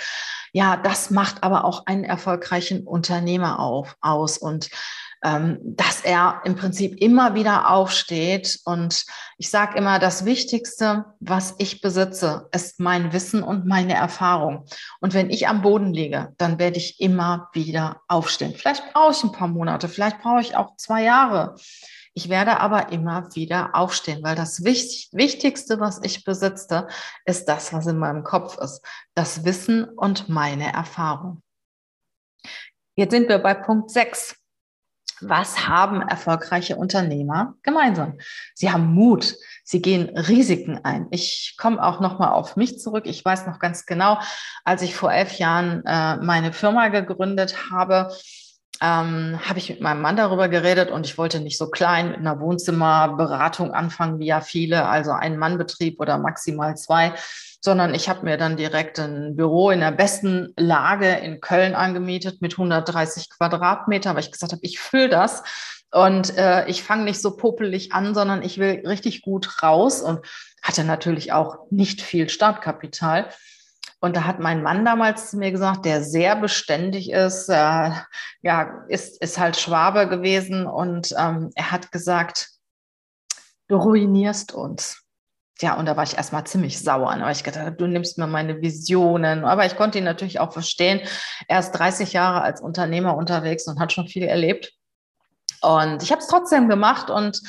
ja, 0.53 0.77
das 0.77 1.11
macht 1.11 1.43
aber 1.45 1.65
auch 1.65 1.87
einen 1.87 2.05
erfolgreichen 2.05 2.85
Unternehmer 2.87 3.61
auf, 3.61 3.97
aus. 4.01 4.39
Und 4.39 4.71
dass 5.25 6.01
er 6.03 6.43
im 6.45 6.57
Prinzip 6.57 7.01
immer 7.01 7.37
wieder 7.37 7.71
aufsteht. 7.71 8.59
Und 8.65 9.05
ich 9.39 9.51
sage 9.51 9.79
immer, 9.79 10.01
das 10.01 10.25
Wichtigste, 10.25 11.05
was 11.21 11.55
ich 11.59 11.81
besitze, 11.81 12.49
ist 12.53 12.81
mein 12.81 13.13
Wissen 13.13 13.45
und 13.45 13.65
meine 13.65 13.95
Erfahrung. 13.95 14.67
Und 15.01 15.15
wenn 15.15 15.31
ich 15.31 15.47
am 15.47 15.63
Boden 15.63 15.95
liege, 15.95 16.33
dann 16.39 16.59
werde 16.59 16.79
ich 16.79 17.01
immer 17.01 17.51
wieder 17.53 18.01
aufstehen. 18.09 18.55
Vielleicht 18.57 18.93
brauche 18.93 19.13
ich 19.13 19.23
ein 19.23 19.31
paar 19.31 19.47
Monate, 19.47 19.89
vielleicht 19.89 20.21
brauche 20.21 20.41
ich 20.41 20.57
auch 20.57 20.77
zwei 20.77 21.05
Jahre. 21.05 21.55
Ich 22.15 22.29
werde 22.29 22.59
aber 22.59 22.91
immer 22.91 23.29
wieder 23.35 23.77
aufstehen, 23.77 24.25
weil 24.25 24.35
das 24.35 24.65
Wichtigste, 24.65 25.79
was 25.79 26.01
ich 26.03 26.25
besitze, 26.25 26.89
ist 27.25 27.49
das, 27.49 27.73
was 27.73 27.87
in 27.87 27.97
meinem 27.99 28.25
Kopf 28.25 28.59
ist. 28.59 28.85
Das 29.15 29.45
Wissen 29.45 29.85
und 29.85 30.29
meine 30.29 30.73
Erfahrung. 30.73 31.43
Jetzt 32.97 33.13
sind 33.13 33.29
wir 33.29 33.39
bei 33.39 33.55
Punkt 33.55 33.91
6. 33.91 34.37
Was 35.25 35.69
haben 35.69 36.03
erfolgreiche 36.03 36.77
Unternehmer 36.77 37.55
gemeinsam? 37.63 38.19
Sie 38.55 38.71
haben 38.71 38.93
Mut. 38.93 39.37
Sie 39.65 39.81
gehen 39.81 40.17
Risiken 40.17 40.81
ein. 40.83 41.07
Ich 41.11 41.57
komme 41.59 41.83
auch 41.83 42.01
noch 42.01 42.19
mal 42.19 42.33
auf 42.33 42.57
mich 42.57 42.79
zurück. 42.79 43.05
Ich 43.07 43.25
weiß 43.25 43.47
noch 43.47 43.59
ganz 43.59 43.87
genau, 43.87 44.19
als 44.65 44.83
ich 44.83 44.95
vor 44.95 45.13
elf 45.13 45.39
Jahren 45.39 45.85
äh, 45.87 46.17
meine 46.17 46.53
Firma 46.53 46.89
gegründet 46.89 47.71
habe, 47.71 48.13
ähm, 48.83 49.39
habe 49.49 49.61
ich 49.61 49.71
mit 49.71 49.81
meinem 49.81 50.03
Mann 50.03 50.17
darüber 50.17 50.49
geredet 50.49 50.91
und 50.91 51.07
ich 51.07 51.17
wollte 51.17 51.39
nicht 51.39 51.57
so 51.57 51.71
klein 51.71 52.11
mit 52.11 52.19
einer 52.19 52.41
Wohnzimmerberatung 52.41 53.73
anfangen, 53.73 54.19
wie 54.19 54.27
ja 54.27 54.41
viele, 54.41 54.89
also 54.89 55.13
ein 55.13 55.39
Mannbetrieb 55.39 56.01
oder 56.01 56.19
maximal 56.19 56.77
zwei, 56.77 57.15
sondern 57.61 57.95
ich 57.95 58.09
habe 58.09 58.25
mir 58.25 58.37
dann 58.37 58.57
direkt 58.57 58.99
ein 58.99 59.37
Büro 59.37 59.71
in 59.71 59.79
der 59.79 59.93
besten 59.93 60.53
Lage 60.57 61.09
in 61.09 61.41
Köln 61.41 61.77
angemietet 61.77 62.43
mit 62.43 62.55
130 62.55 63.31
Quadratmeter, 63.31 64.15
weil 64.15 64.25
ich 64.25 64.33
gesagt 64.33 64.53
habe, 64.53 64.65
ich 64.65 64.81
fülle 64.81 65.09
das 65.09 65.45
und 65.93 66.37
äh, 66.37 66.67
ich 66.67 66.83
fange 66.83 67.05
nicht 67.05 67.21
so 67.21 67.37
popelig 67.37 67.93
an, 67.93 68.15
sondern 68.15 68.43
ich 68.43 68.59
will 68.59 68.83
richtig 68.85 69.23
gut 69.23 69.63
raus 69.63 70.01
und 70.01 70.27
hatte 70.61 70.83
natürlich 70.83 71.33
auch 71.33 71.59
nicht 71.71 72.03
viel 72.03 72.29
Startkapital. 72.29 73.29
Und 74.05 74.17
da 74.17 74.25
hat 74.25 74.41
mein 74.41 74.65
Mann 74.65 74.85
damals 74.85 75.31
zu 75.31 75.37
mir 75.37 75.53
gesagt, 75.53 75.85
der 75.85 76.03
sehr 76.03 76.35
beständig 76.35 77.13
ist, 77.13 77.49
äh, 77.49 77.93
ja, 78.43 78.85
ist, 78.89 79.23
ist 79.23 79.39
halt 79.39 79.57
Schwabe 79.57 80.09
gewesen 80.09 80.67
und 80.67 81.15
ähm, 81.17 81.51
er 81.55 81.71
hat 81.71 81.93
gesagt, 81.93 82.49
du 83.69 83.77
ruinierst 83.77 84.53
uns. 84.55 85.05
Ja, 85.61 85.79
und 85.79 85.87
da 85.87 85.97
war 85.97 86.03
ich 86.03 86.17
erstmal 86.17 86.45
ziemlich 86.45 86.81
sauer. 86.81 87.13
Aber 87.13 87.31
ich 87.31 87.45
gedacht, 87.45 87.75
du 87.79 87.87
nimmst 87.87 88.19
mir 88.19 88.27
meine 88.27 88.61
Visionen. 88.61 89.45
Aber 89.45 89.67
ich 89.67 89.77
konnte 89.77 89.99
ihn 89.99 90.05
natürlich 90.05 90.41
auch 90.41 90.53
verstehen. 90.53 91.01
Er 91.47 91.61
ist 91.61 91.71
30 91.71 92.13
Jahre 92.13 92.43
als 92.43 92.61
Unternehmer 92.61 93.17
unterwegs 93.17 93.69
und 93.69 93.79
hat 93.79 93.93
schon 93.93 94.09
viel 94.09 94.25
erlebt. 94.25 94.73
Und 95.61 96.03
ich 96.03 96.11
habe 96.11 96.21
es 96.21 96.27
trotzdem 96.27 96.69
gemacht 96.69 97.09
und 97.09 97.41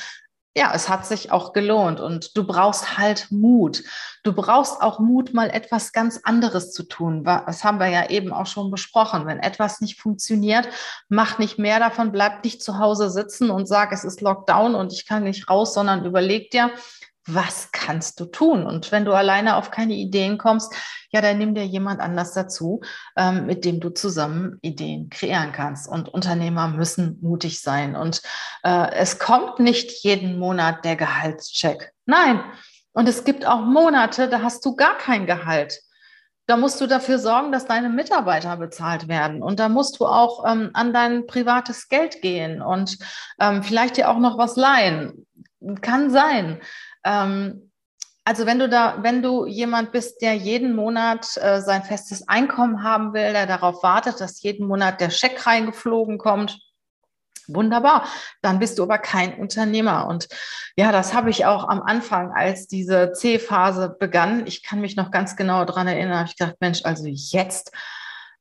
ja, 0.56 0.72
es 0.74 0.88
hat 0.88 1.06
sich 1.08 1.32
auch 1.32 1.52
gelohnt 1.52 2.00
und 2.00 2.38
du 2.38 2.46
brauchst 2.46 2.98
halt 2.98 3.32
Mut. 3.32 3.84
Du 4.22 4.34
brauchst 4.34 4.82
auch 4.82 5.00
Mut, 5.00 5.34
mal 5.34 5.50
etwas 5.50 5.92
ganz 5.94 6.20
anderes 6.24 6.72
zu 6.72 6.84
tun. 6.84 7.24
Das 7.24 7.64
haben 7.64 7.80
wir 7.80 7.88
ja 7.88 8.10
eben 8.10 8.32
auch 8.32 8.46
schon 8.46 8.70
besprochen. 8.70 9.26
Wenn 9.26 9.40
etwas 9.40 9.82
nicht 9.82 10.00
funktioniert, 10.00 10.68
mach 11.10 11.40
nicht 11.40 11.58
mehr 11.58 11.80
davon, 11.80 12.12
bleib 12.12 12.44
nicht 12.44 12.62
zu 12.62 12.78
Hause 12.78 13.10
sitzen 13.10 13.50
und 13.50 13.68
sag, 13.68 13.92
es 13.92 14.04
ist 14.04 14.22
Lockdown 14.22 14.76
und 14.76 14.94
ich 14.94 15.08
kann 15.08 15.24
nicht 15.24 15.50
raus, 15.50 15.74
sondern 15.74 16.06
überleg 16.06 16.52
dir, 16.52 16.70
was 17.26 17.72
kannst 17.72 18.20
du 18.20 18.26
tun? 18.26 18.66
Und 18.66 18.92
wenn 18.92 19.06
du 19.06 19.14
alleine 19.14 19.56
auf 19.56 19.72
keine 19.72 19.94
Ideen 19.94 20.38
kommst, 20.38 20.74
ja, 21.10 21.22
dann 21.22 21.38
nimm 21.38 21.56
dir 21.56 21.66
jemand 21.66 22.02
anders 22.02 22.34
dazu, 22.34 22.82
ähm, 23.16 23.46
mit 23.46 23.66
dem 23.66 23.80
du 23.80 23.90
zusammen 23.90 24.58
Ideen 24.62 25.10
kreieren 25.10 25.52
kannst. 25.52 25.88
Und 25.88 26.10
Unternehmer 26.10 26.68
müssen 26.68 27.20
mutig 27.22 27.62
sein. 27.62 27.96
Und 27.96 28.22
äh, 28.64 28.92
es 28.94 29.20
kommt 29.20 29.60
nicht 29.60 30.04
jeden 30.04 30.38
Monat 30.38 30.84
der 30.84 30.96
Gehaltscheck. 30.96 31.94
Nein. 32.06 32.44
Und 32.92 33.10
es 33.10 33.24
gibt 33.24 33.46
auch 33.46 33.62
Monate, 33.62 34.28
da 34.28 34.42
hast 34.42 34.66
du 34.66 34.76
gar 34.76 34.98
kein 34.98 35.26
Gehalt. 35.26 35.82
Da 36.46 36.58
musst 36.58 36.82
du 36.82 36.88
dafür 36.88 37.20
sorgen, 37.20 37.52
dass 37.52 37.66
deine 37.66 37.90
Mitarbeiter 37.90 38.58
bezahlt 38.58 39.08
werden. 39.08 39.42
Und 39.42 39.60
da 39.60 39.70
musst 39.70 40.00
du 40.00 40.06
auch 40.06 40.44
ähm, 40.46 40.72
an 40.74 40.94
dein 40.94 41.26
privates 41.26 41.88
Geld 41.88 42.22
gehen 42.22 42.62
und 42.62 42.98
ähm, 43.40 43.64
vielleicht 43.64 43.98
dir 43.98 44.10
auch 44.10 44.20
noch 44.20 44.38
was 44.38 44.58
leihen. 44.58 45.26
Kann 45.82 46.10
sein. 46.10 46.60
Ähm, 47.04 47.72
also 48.26 48.46
wenn 48.46 48.60
du 48.60 48.70
da, 48.70 49.00
wenn 49.02 49.22
du 49.22 49.46
jemand 49.46 49.92
bist, 49.92 50.22
der 50.22 50.36
jeden 50.36 50.76
Monat 50.76 51.36
äh, 51.38 51.62
sein 51.62 51.84
festes 51.84 52.28
Einkommen 52.28 52.84
haben 52.84 53.14
will, 53.14 53.34
der 53.34 53.48
darauf 53.48 53.84
wartet, 53.84 54.22
dass 54.22 54.42
jeden 54.42 54.68
Monat 54.68 55.02
der 55.02 55.10
Scheck 55.10 55.46
reingeflogen 55.46 56.18
kommt, 56.18 56.60
Wunderbar. 57.48 58.08
Dann 58.42 58.60
bist 58.60 58.80
du 58.80 58.84
aber 58.84 58.98
kein 58.98 59.38
Unternehmer. 59.38 60.08
Und 60.08 60.28
ja, 60.78 60.92
das 60.92 61.14
habe 61.14 61.30
ich 61.30 61.46
auch 61.46 61.68
am 61.68 61.82
Anfang, 61.82 62.32
als 62.32 62.68
diese 62.68 63.12
C-Phase 63.12 63.96
begann. 64.00 64.48
Ich 64.48 64.64
kann 64.64 64.82
mich 64.82 64.96
noch 64.96 65.12
ganz 65.12 65.36
genau 65.36 65.66
daran 65.66 65.88
erinnern, 65.88 66.26
ich 66.26 66.38
gedacht, 66.38 66.56
Mensch, 66.60 66.82
also 66.84 67.06
jetzt 67.08 67.72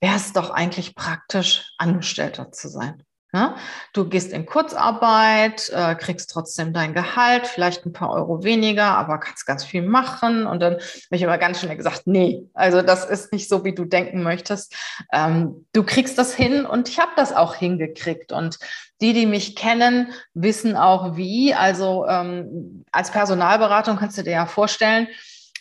wäre 0.01 0.17
es 0.17 0.33
doch 0.33 0.51
eigentlich 0.51 0.95
praktisch, 0.95 1.75
Angestellter 1.79 2.53
zu 2.53 2.69
sein. 2.69 3.03
Ja? 3.35 3.57
Du 3.95 4.09
gehst 4.09 4.31
in 4.33 4.45
Kurzarbeit, 4.45 5.71
äh, 5.71 5.95
kriegst 5.95 6.31
trotzdem 6.31 6.75
dein 6.75 6.93
Gehalt, 6.93 7.47
vielleicht 7.47 7.87
ein 7.87 7.93
paar 7.93 8.11
Euro 8.11 8.45
weniger, 8.45 8.97
aber 8.99 9.19
kannst 9.19 9.47
ganz 9.47 9.65
viel 9.65 9.81
machen. 9.83 10.47
Und 10.47 10.61
dann 10.61 10.75
habe 10.75 10.83
ich 11.11 11.23
immer 11.23 11.39
ganz 11.39 11.61
schnell 11.61 11.77
gesagt, 11.77 12.03
nee, 12.07 12.45
also 12.53 12.83
das 12.83 13.07
ist 13.07 13.33
nicht 13.33 13.49
so, 13.49 13.65
wie 13.65 13.75
du 13.75 13.87
denken 13.87 14.23
möchtest. 14.23 14.75
Ähm, 15.13 15.67
du 15.73 15.83
kriegst 15.83 16.19
das 16.19 16.35
hin 16.35 16.67
und 16.67 16.91
ich 16.91 16.99
habe 16.99 17.13
das 17.17 17.33
auch 17.33 17.55
hingekriegt. 17.55 18.33
Und 18.33 18.59
die, 19.01 19.15
die 19.15 19.27
mich 19.27 19.57
kennen, 19.57 20.13
wissen 20.35 20.77
auch 20.77 21.17
wie. 21.17 21.55
Also 21.55 22.07
ähm, 22.07 22.85
als 22.93 23.11
Personalberatung 23.11 23.97
kannst 23.97 24.19
du 24.19 24.23
dir 24.23 24.33
ja 24.33 24.47
vorstellen, 24.47 25.09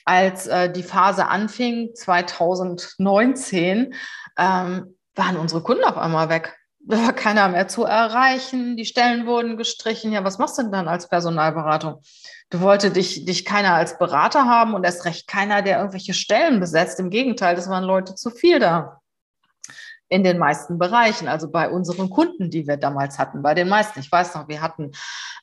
als 0.03 0.47
äh, 0.47 0.69
die 0.69 0.83
Phase 0.83 1.27
anfing, 1.27 1.91
2019, 1.95 3.93
ähm, 4.37 4.97
waren 5.15 5.37
unsere 5.37 5.61
Kunden 5.61 5.83
auf 5.83 5.97
einmal 5.97 6.29
weg 6.29 6.57
war 6.85 7.13
keiner 7.13 7.47
mehr 7.49 7.67
zu 7.67 7.83
erreichen, 7.83 8.75
die 8.75 8.85
Stellen 8.85 9.25
wurden 9.25 9.57
gestrichen. 9.57 10.11
Ja, 10.11 10.23
was 10.23 10.37
machst 10.37 10.57
du 10.57 10.63
denn 10.63 10.71
dann 10.71 10.87
als 10.87 11.07
Personalberatung? 11.07 12.01
Du 12.49 12.61
wollte 12.61 12.91
dich, 12.91 13.25
dich 13.25 13.45
keiner 13.45 13.73
als 13.73 13.97
Berater 13.97 14.45
haben 14.45 14.73
und 14.73 14.83
erst 14.83 15.05
recht 15.05 15.27
keiner, 15.27 15.61
der 15.61 15.77
irgendwelche 15.77 16.13
Stellen 16.13 16.59
besetzt. 16.59 16.99
Im 16.99 17.09
Gegenteil, 17.09 17.57
es 17.57 17.69
waren 17.69 17.83
Leute 17.83 18.15
zu 18.15 18.29
viel 18.29 18.59
da 18.59 19.00
in 20.11 20.25
den 20.25 20.37
meisten 20.37 20.77
Bereichen, 20.77 21.29
also 21.29 21.49
bei 21.49 21.69
unseren 21.69 22.09
Kunden, 22.09 22.49
die 22.49 22.67
wir 22.67 22.75
damals 22.75 23.17
hatten, 23.17 23.41
bei 23.41 23.53
den 23.53 23.69
meisten. 23.69 24.01
Ich 24.01 24.11
weiß 24.11 24.35
noch, 24.35 24.49
wir 24.49 24.61
hatten 24.61 24.91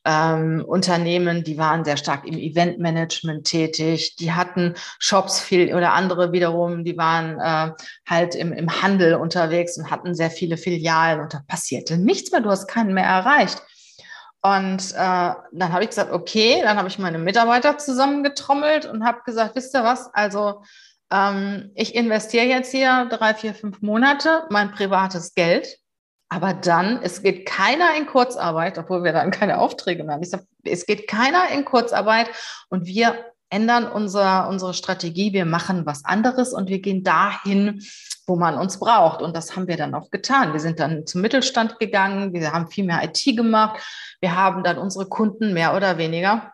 ähm, 0.05 0.63
Unternehmen, 0.67 1.43
die 1.43 1.57
waren 1.57 1.87
sehr 1.87 1.97
stark 1.97 2.27
im 2.27 2.35
Eventmanagement 2.35 3.47
tätig, 3.47 4.17
die 4.17 4.33
hatten 4.33 4.75
Shops 4.99 5.41
viel 5.41 5.75
oder 5.75 5.95
andere 5.95 6.33
wiederum, 6.33 6.85
die 6.85 6.99
waren 6.99 7.41
äh, 7.41 7.73
halt 8.07 8.35
im, 8.35 8.53
im 8.53 8.83
Handel 8.83 9.15
unterwegs 9.15 9.79
und 9.79 9.91
hatten 9.91 10.15
sehr 10.15 10.31
viele 10.31 10.59
Filialen 10.59 11.21
und 11.21 11.33
da 11.33 11.41
passierte 11.49 11.97
nichts 11.97 12.31
mehr, 12.31 12.43
du 12.43 12.51
hast 12.51 12.69
keinen 12.69 12.93
mehr 12.93 13.07
erreicht. 13.07 13.63
Und 14.43 14.93
äh, 14.93 15.33
dann 15.53 15.73
habe 15.73 15.83
ich 15.83 15.89
gesagt, 15.89 16.13
okay, 16.13 16.61
dann 16.63 16.77
habe 16.77 16.89
ich 16.89 16.99
meine 16.99 17.19
Mitarbeiter 17.19 17.79
zusammengetrommelt 17.79 18.85
und 18.85 19.03
habe 19.05 19.21
gesagt, 19.25 19.57
wisst 19.57 19.75
ihr 19.75 19.83
was, 19.83 20.13
also 20.15 20.63
ähm, 21.13 21.71
ich 21.75 21.95
investiere 21.95 22.47
jetzt 22.47 22.71
hier 22.71 23.07
drei, 23.11 23.35
vier, 23.35 23.55
fünf 23.55 23.81
Monate 23.83 24.45
mein 24.51 24.73
privates 24.73 25.35
Geld, 25.35 25.79
aber 26.29 26.53
dann, 26.53 27.01
es 27.03 27.23
geht 27.23 27.47
keiner 27.47 27.97
in 27.97 28.07
Kurzarbeit, 28.07 28.77
obwohl 28.79 29.03
wir 29.03 29.13
dann 29.13 29.31
keine 29.31 29.59
Aufträge 29.59 30.05
mehr 30.05 30.15
haben. 30.15 30.23
Ich 30.23 30.31
sage, 30.31 30.45
es 30.65 30.85
geht 30.85 31.09
keiner 31.09 31.49
in 31.51 31.65
Kurzarbeit 31.65 32.29
und 32.69 32.87
wir 32.87 33.33
ändern 33.51 33.91
unser, 33.91 34.49
unsere 34.49 34.75
Strategie, 34.75 35.33
wir 35.33 35.47
machen 35.47 35.87
was 35.87 36.05
anderes 36.05 36.53
und 36.53 36.69
wir 36.69 36.81
gehen 36.81 37.03
dahin, 37.03 37.83
wo 38.27 38.37
man 38.37 38.59
uns 38.59 38.79
braucht. 38.79 39.23
Und 39.23 39.35
das 39.35 39.57
haben 39.57 39.69
wir 39.69 39.79
dann 39.79 39.95
auch 39.95 40.11
getan. 40.11 40.53
Wir 40.53 40.61
sind 40.61 40.81
dann 40.81 41.07
zum 41.07 41.23
Mittelstand 41.23 41.79
gegangen, 41.79 42.35
wir 42.35 42.53
haben 42.53 42.69
viel 42.69 42.85
mehr 42.85 43.03
IT 43.03 43.25
gemacht, 43.37 43.81
wir 44.21 44.37
haben 44.37 44.63
dann 44.65 44.77
unsere 44.77 45.07
Kunden 45.07 45.55
mehr 45.55 45.75
oder 45.75 45.97
weniger 45.97 46.53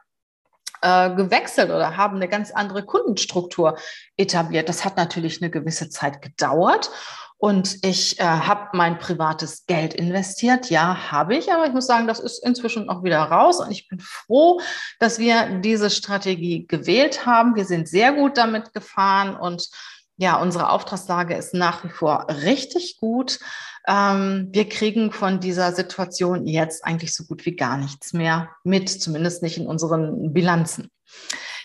äh, 0.85 1.15
gewechselt 1.15 1.71
oder 1.71 1.97
haben 1.97 2.17
eine 2.17 2.29
ganz 2.29 2.51
andere 2.51 2.85
Kundenstruktur 2.85 3.79
etabliert. 4.19 4.69
Das 4.69 4.85
hat 4.85 4.97
natürlich 4.97 5.41
eine 5.41 5.51
gewisse 5.51 5.89
Zeit 5.89 6.21
gedauert. 6.21 6.91
Und 7.39 7.85
ich 7.85 8.21
äh, 8.21 8.23
habe 8.23 8.69
mein 8.75 8.99
privates 8.99 9.67
Geld 9.67 9.95
investiert. 9.95 10.71
Ja, 10.71 11.11
habe 11.11 11.37
ich, 11.37 11.53
aber 11.53 11.67
ich 11.67 11.73
muss 11.73 11.87
sagen, 11.87 12.07
das 12.07 12.21
ist 12.21 12.45
inzwischen 12.45 12.89
auch 12.89 13.03
wieder 13.03 13.19
raus. 13.19 13.61
Und 13.61 13.71
ich 13.71 13.89
bin 13.89 13.99
froh, 13.99 14.61
dass 14.99 15.19
wir 15.19 15.61
diese 15.61 15.91
Strategie 15.91 16.67
gewählt 16.67 17.27
haben. 17.27 17.55
Wir 17.55 17.65
sind 17.65 17.89
sehr 17.89 18.13
gut 18.13 18.39
damit 18.39 18.73
gefahren 18.73 19.37
und 19.37 19.69
ja, 20.17 20.37
unsere 20.37 20.71
Auftragslage 20.71 21.35
ist 21.35 21.55
nach 21.55 21.83
wie 21.83 21.89
vor 21.89 22.29
richtig 22.29 22.99
gut. 22.99 23.41
Ähm, 23.87 24.49
wir 24.51 24.69
kriegen 24.69 25.13
von 25.13 25.41
dieser 25.41 25.73
Situation 25.73 26.47
jetzt 26.47 26.85
eigentlich 26.85 27.15
so 27.15 27.25
gut 27.25 27.45
wie 27.45 27.57
gar 27.57 27.77
nichts 27.77 28.13
mehr 28.13 28.51
mit, 28.65 28.89
zumindest 28.89 29.43
nicht 29.43 29.59
in 29.59 29.67
unseren 29.67 30.33
Bilanzen. 30.33 30.91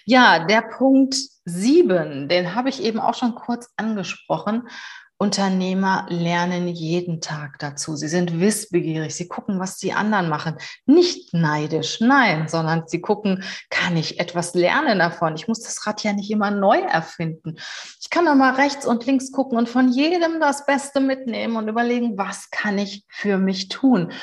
Ja, 0.06 0.46
der 0.46 0.62
Punkt 0.62 1.16
sieben, 1.46 2.28
den 2.28 2.56
habe 2.56 2.70
ich 2.70 2.84
eben 2.84 3.00
auch 3.00 3.14
schon 3.14 3.36
kurz 3.36 3.70
angesprochen. 3.78 4.68
Unternehmer 5.22 6.06
lernen 6.08 6.70
jeden 6.70 7.20
Tag 7.20 7.60
dazu. 7.60 7.98
Sie 7.98 8.08
sind 8.08 8.40
wissbegierig. 8.40 9.14
Sie 9.14 9.28
gucken, 9.28 9.60
was 9.60 9.76
die 9.76 9.92
anderen 9.92 10.30
machen. 10.30 10.56
Nicht 10.86 11.34
neidisch, 11.34 12.00
nein, 12.00 12.48
sondern 12.48 12.88
sie 12.88 13.02
gucken, 13.02 13.44
kann 13.70 13.98
ich 13.98 14.22
etwas 14.22 14.54
lernen 14.54 15.00
davon? 15.00 15.36
Ich 15.36 15.50
muss 15.50 15.62
das 15.62 15.86
Rad 15.86 16.04
ja 16.06 16.14
nicht 16.14 16.32
immer 16.32 16.52
neu 16.52 16.80
erfinden. 16.80 17.58
Ich 18.00 18.10
kann 18.10 18.26
doch 18.26 18.36
mal 18.36 18.56
rechts 18.56 18.86
und 18.86 19.06
links 19.06 19.34
gucken 19.34 19.58
und 19.58 19.68
von 19.68 19.90
jedem 19.90 20.40
das 20.40 20.66
Beste 20.66 21.02
mitnehmen 21.02 21.58
und 21.58 21.68
überlegen, 21.68 22.18
was 22.18 22.50
kann 22.50 22.78
ich 22.78 23.04
für 23.10 23.38
mich 23.38 23.68
tun? 23.68 24.14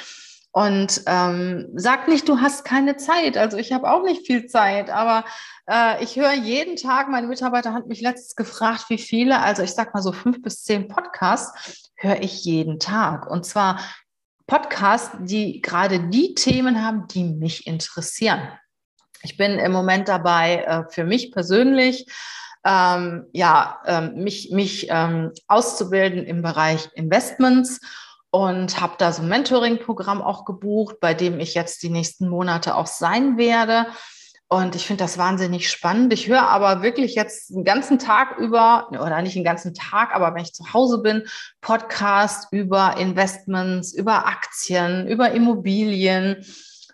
Und 0.56 1.02
ähm, 1.04 1.68
sag 1.74 2.08
nicht, 2.08 2.26
du 2.30 2.40
hast 2.40 2.64
keine 2.64 2.96
Zeit. 2.96 3.36
Also 3.36 3.58
ich 3.58 3.74
habe 3.74 3.92
auch 3.92 4.02
nicht 4.02 4.26
viel 4.26 4.46
Zeit, 4.46 4.88
aber 4.88 5.26
äh, 5.70 6.02
ich 6.02 6.16
höre 6.16 6.32
jeden 6.32 6.76
Tag, 6.76 7.10
meine 7.10 7.26
Mitarbeiter 7.26 7.74
hat 7.74 7.88
mich 7.88 8.00
letztens 8.00 8.36
gefragt, 8.36 8.86
wie 8.88 8.96
viele, 8.96 9.38
also 9.40 9.62
ich 9.62 9.74
sag 9.74 9.92
mal 9.92 10.00
so 10.00 10.12
fünf 10.12 10.40
bis 10.40 10.64
zehn 10.64 10.88
Podcasts 10.88 11.82
höre 11.94 12.22
ich 12.22 12.42
jeden 12.46 12.78
Tag. 12.78 13.30
Und 13.30 13.44
zwar 13.44 13.80
Podcasts, 14.46 15.10
die 15.20 15.60
gerade 15.60 16.08
die 16.08 16.32
Themen 16.32 16.82
haben, 16.82 17.06
die 17.08 17.24
mich 17.24 17.66
interessieren. 17.66 18.40
Ich 19.20 19.36
bin 19.36 19.58
im 19.58 19.72
Moment 19.72 20.08
dabei, 20.08 20.64
äh, 20.64 20.84
für 20.90 21.04
mich 21.04 21.32
persönlich, 21.32 22.06
ähm, 22.64 23.26
ja, 23.34 23.82
ähm, 23.84 24.24
mich, 24.24 24.50
mich 24.52 24.86
ähm, 24.88 25.32
auszubilden 25.48 26.24
im 26.24 26.40
Bereich 26.40 26.88
Investments 26.94 27.78
und 28.36 28.82
habe 28.82 28.96
da 28.98 29.12
so 29.12 29.22
ein 29.22 29.28
Mentoring-Programm 29.28 30.20
auch 30.20 30.44
gebucht, 30.44 31.00
bei 31.00 31.14
dem 31.14 31.40
ich 31.40 31.54
jetzt 31.54 31.82
die 31.82 31.88
nächsten 31.88 32.28
Monate 32.28 32.74
auch 32.74 32.86
sein 32.86 33.38
werde. 33.38 33.86
Und 34.46 34.76
ich 34.76 34.86
finde 34.86 35.04
das 35.04 35.16
wahnsinnig 35.16 35.70
spannend. 35.70 36.12
Ich 36.12 36.28
höre 36.28 36.42
aber 36.42 36.82
wirklich 36.82 37.14
jetzt 37.14 37.48
den 37.48 37.64
ganzen 37.64 37.98
Tag 37.98 38.36
über, 38.36 38.88
oder 38.90 39.22
nicht 39.22 39.36
den 39.36 39.42
ganzen 39.42 39.72
Tag, 39.72 40.14
aber 40.14 40.34
wenn 40.34 40.42
ich 40.42 40.52
zu 40.52 40.74
Hause 40.74 40.98
bin, 40.98 41.26
Podcast 41.62 42.48
über 42.52 42.98
Investments, 42.98 43.94
über 43.94 44.26
Aktien, 44.26 45.08
über 45.08 45.30
Immobilien, 45.30 46.44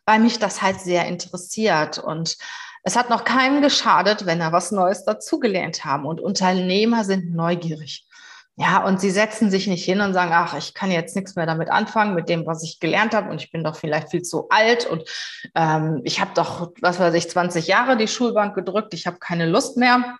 weil 0.06 0.20
mich 0.20 0.38
das 0.38 0.62
halt 0.62 0.80
sehr 0.80 1.08
interessiert. 1.08 1.98
Und 1.98 2.36
es 2.84 2.94
hat 2.94 3.10
noch 3.10 3.24
keinem 3.24 3.62
geschadet, 3.62 4.26
wenn 4.26 4.40
er 4.40 4.52
was 4.52 4.70
Neues 4.70 5.04
dazugelernt 5.04 5.84
haben. 5.84 6.06
Und 6.06 6.20
Unternehmer 6.20 7.02
sind 7.02 7.34
neugierig. 7.34 8.06
Ja, 8.56 8.84
und 8.84 9.00
sie 9.00 9.10
setzen 9.10 9.50
sich 9.50 9.66
nicht 9.66 9.84
hin 9.84 10.02
und 10.02 10.12
sagen, 10.12 10.32
ach, 10.34 10.54
ich 10.56 10.74
kann 10.74 10.90
jetzt 10.90 11.16
nichts 11.16 11.36
mehr 11.36 11.46
damit 11.46 11.70
anfangen, 11.70 12.14
mit 12.14 12.28
dem, 12.28 12.46
was 12.46 12.62
ich 12.62 12.80
gelernt 12.80 13.14
habe 13.14 13.30
und 13.30 13.40
ich 13.40 13.50
bin 13.50 13.64
doch 13.64 13.76
vielleicht 13.76 14.10
viel 14.10 14.22
zu 14.22 14.48
alt 14.50 14.84
und 14.84 15.08
ähm, 15.54 16.02
ich 16.04 16.20
habe 16.20 16.32
doch, 16.34 16.70
was 16.82 17.00
weiß 17.00 17.14
ich, 17.14 17.30
20 17.30 17.66
Jahre 17.66 17.96
die 17.96 18.08
Schulbank 18.08 18.54
gedrückt, 18.54 18.92
ich 18.92 19.06
habe 19.06 19.18
keine 19.18 19.46
Lust 19.46 19.78
mehr, 19.78 20.18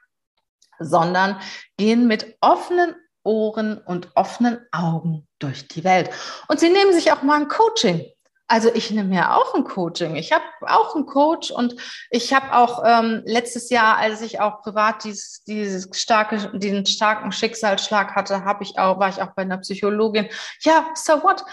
sondern 0.79 1.38
gehen 1.77 2.07
mit 2.07 2.37
offenen 2.40 2.95
Ohren 3.23 3.79
und 3.79 4.09
offenen 4.14 4.59
Augen 4.73 5.29
durch 5.38 5.68
die 5.68 5.85
Welt. 5.85 6.11
Und 6.49 6.59
sie 6.59 6.71
nehmen 6.71 6.92
sich 6.95 7.12
auch 7.12 7.23
mal 7.23 7.40
ein 7.40 7.49
Coaching. 7.49 8.05
Also 8.53 8.71
ich 8.75 8.91
nehme 8.91 9.09
mir 9.09 9.35
auch 9.35 9.55
ein 9.55 9.65
Coaching. 9.65 10.15
Ich 10.15 10.31
habe 10.31 10.45
auch 10.61 10.95
einen 10.95 11.07
Coach 11.07 11.51
und 11.51 11.75
ich 12.11 12.35
habe 12.35 12.55
auch 12.55 12.83
ähm, 12.85 13.23
letztes 13.25 13.71
Jahr, 13.71 13.97
als 13.97 14.21
ich 14.21 14.41
auch 14.41 14.61
privat 14.61 15.05
dieses, 15.05 15.43
dieses 15.45 15.88
starke, 15.99 16.59
diesen 16.59 16.85
starken 16.85 17.33
Schicksalsschlag 17.33 18.15
hatte, 18.15 18.45
habe 18.45 18.62
ich 18.62 18.79
auch, 18.79 19.01
war 19.01 19.09
ich 19.09 19.23
auch 19.23 19.31
bei 19.35 19.41
einer 19.41 19.57
Psychologin. 19.57 20.29
Ja, 20.61 20.91
so 20.95 21.23
what? 21.23 21.47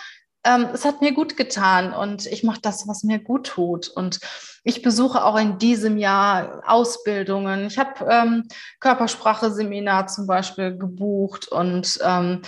Ähm, 0.44 0.68
es 0.74 0.84
hat 0.84 1.00
mir 1.00 1.14
gut 1.14 1.38
getan 1.38 1.94
und 1.94 2.26
ich 2.26 2.44
mache 2.44 2.60
das, 2.62 2.86
was 2.86 3.04
mir 3.04 3.20
gut 3.20 3.48
tut. 3.48 3.88
Und 3.88 4.20
ich 4.66 4.82
besuche 4.82 5.24
auch 5.24 5.40
in 5.40 5.58
diesem 5.58 5.98
Jahr 5.98 6.64
Ausbildungen. 6.66 7.68
Ich 7.68 7.78
habe 7.78 8.06
ähm, 8.10 8.50
Körpersprache-Seminar 8.82 10.08
zum 10.08 10.28
Beispiel 10.28 10.78
gebucht 10.78 11.48
und 11.48 11.98
ähm, 12.04 12.42
äh, 12.42 12.48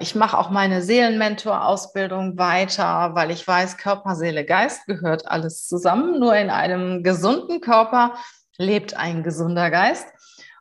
ich 0.00 0.14
mache 0.16 0.36
auch 0.36 0.50
meine 0.50 0.82
Seelenmentor-Ausbildung 0.82 2.36
weiter, 2.36 3.14
weil 3.14 3.30
ich 3.30 3.46
weiß, 3.46 3.76
Körper, 3.76 4.16
Seele, 4.16 4.44
Geist 4.44 4.86
gehört 4.86 5.28
alles 5.28 5.68
zusammen. 5.68 6.18
Nur 6.18 6.34
in 6.36 6.50
einem 6.50 7.04
gesunden 7.04 7.60
Körper 7.60 8.14
lebt 8.58 8.96
ein 8.96 9.22
gesunder 9.22 9.70
Geist. 9.70 10.06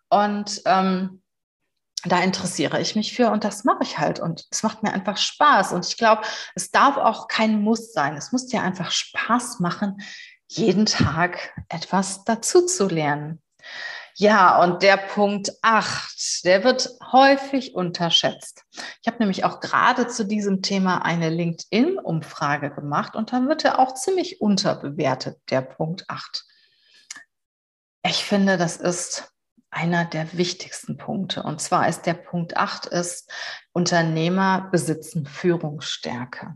Und 0.10 0.62
ähm, 0.66 1.24
da 2.06 2.20
interessiere 2.20 2.82
ich 2.82 2.96
mich 2.96 3.16
für 3.16 3.32
und 3.32 3.44
das 3.44 3.64
mache 3.64 3.84
ich 3.84 3.98
halt. 3.98 4.20
Und 4.20 4.46
es 4.52 4.62
macht 4.62 4.84
mir 4.84 4.94
einfach 4.94 5.18
Spaß. 5.18 5.72
Und 5.74 5.88
ich 5.88 5.98
glaube, 5.98 6.22
es 6.54 6.70
darf 6.70 6.98
auch 6.98 7.28
kein 7.28 7.62
Muss 7.62 7.94
sein. 7.94 8.16
Es 8.16 8.32
muss 8.32 8.48
dir 8.48 8.62
einfach 8.62 8.92
Spaß 8.92 9.60
machen, 9.60 9.98
jeden 10.48 10.86
Tag 10.86 11.54
etwas 11.70 12.26
dazu 12.26 12.66
zu 12.66 12.88
lernen. 12.88 13.42
Ja, 14.16 14.62
und 14.62 14.84
der 14.84 14.98
Punkt 14.98 15.52
8, 15.64 16.46
der 16.46 16.64
wird 16.64 16.90
häufig 17.12 17.74
unterschätzt. 17.74 18.64
Ich 19.02 19.08
habe 19.08 19.18
nämlich 19.20 19.44
auch 19.44 19.60
gerade 19.60 20.08
zu 20.08 20.24
diesem 20.26 20.62
Thema 20.62 21.04
eine 21.04 21.30
LinkedIn-Umfrage 21.30 22.70
gemacht 22.70 23.16
und 23.16 23.34
dann 23.34 23.48
wird 23.48 23.66
er 23.66 23.80
auch 23.80 23.96
ziemlich 23.96 24.40
unterbewertet, 24.40 25.40
der 25.50 25.62
Punkt 25.62 26.10
8. 26.10 26.46
Ich 28.06 28.24
finde, 28.24 28.58
das 28.58 28.78
ist 28.78 29.34
einer 29.72 30.06
der 30.06 30.38
wichtigsten 30.38 30.98
Punkte. 30.98 31.42
Und 31.42 31.60
zwar 31.60 31.88
ist 31.88 32.06
der 32.06 32.14
Punkt 32.14 32.56
8 32.56 32.86
ist, 32.86 33.32
Unternehmer 33.72 34.70
besitzen 34.72 35.26
Führungsstärke. 35.26 36.56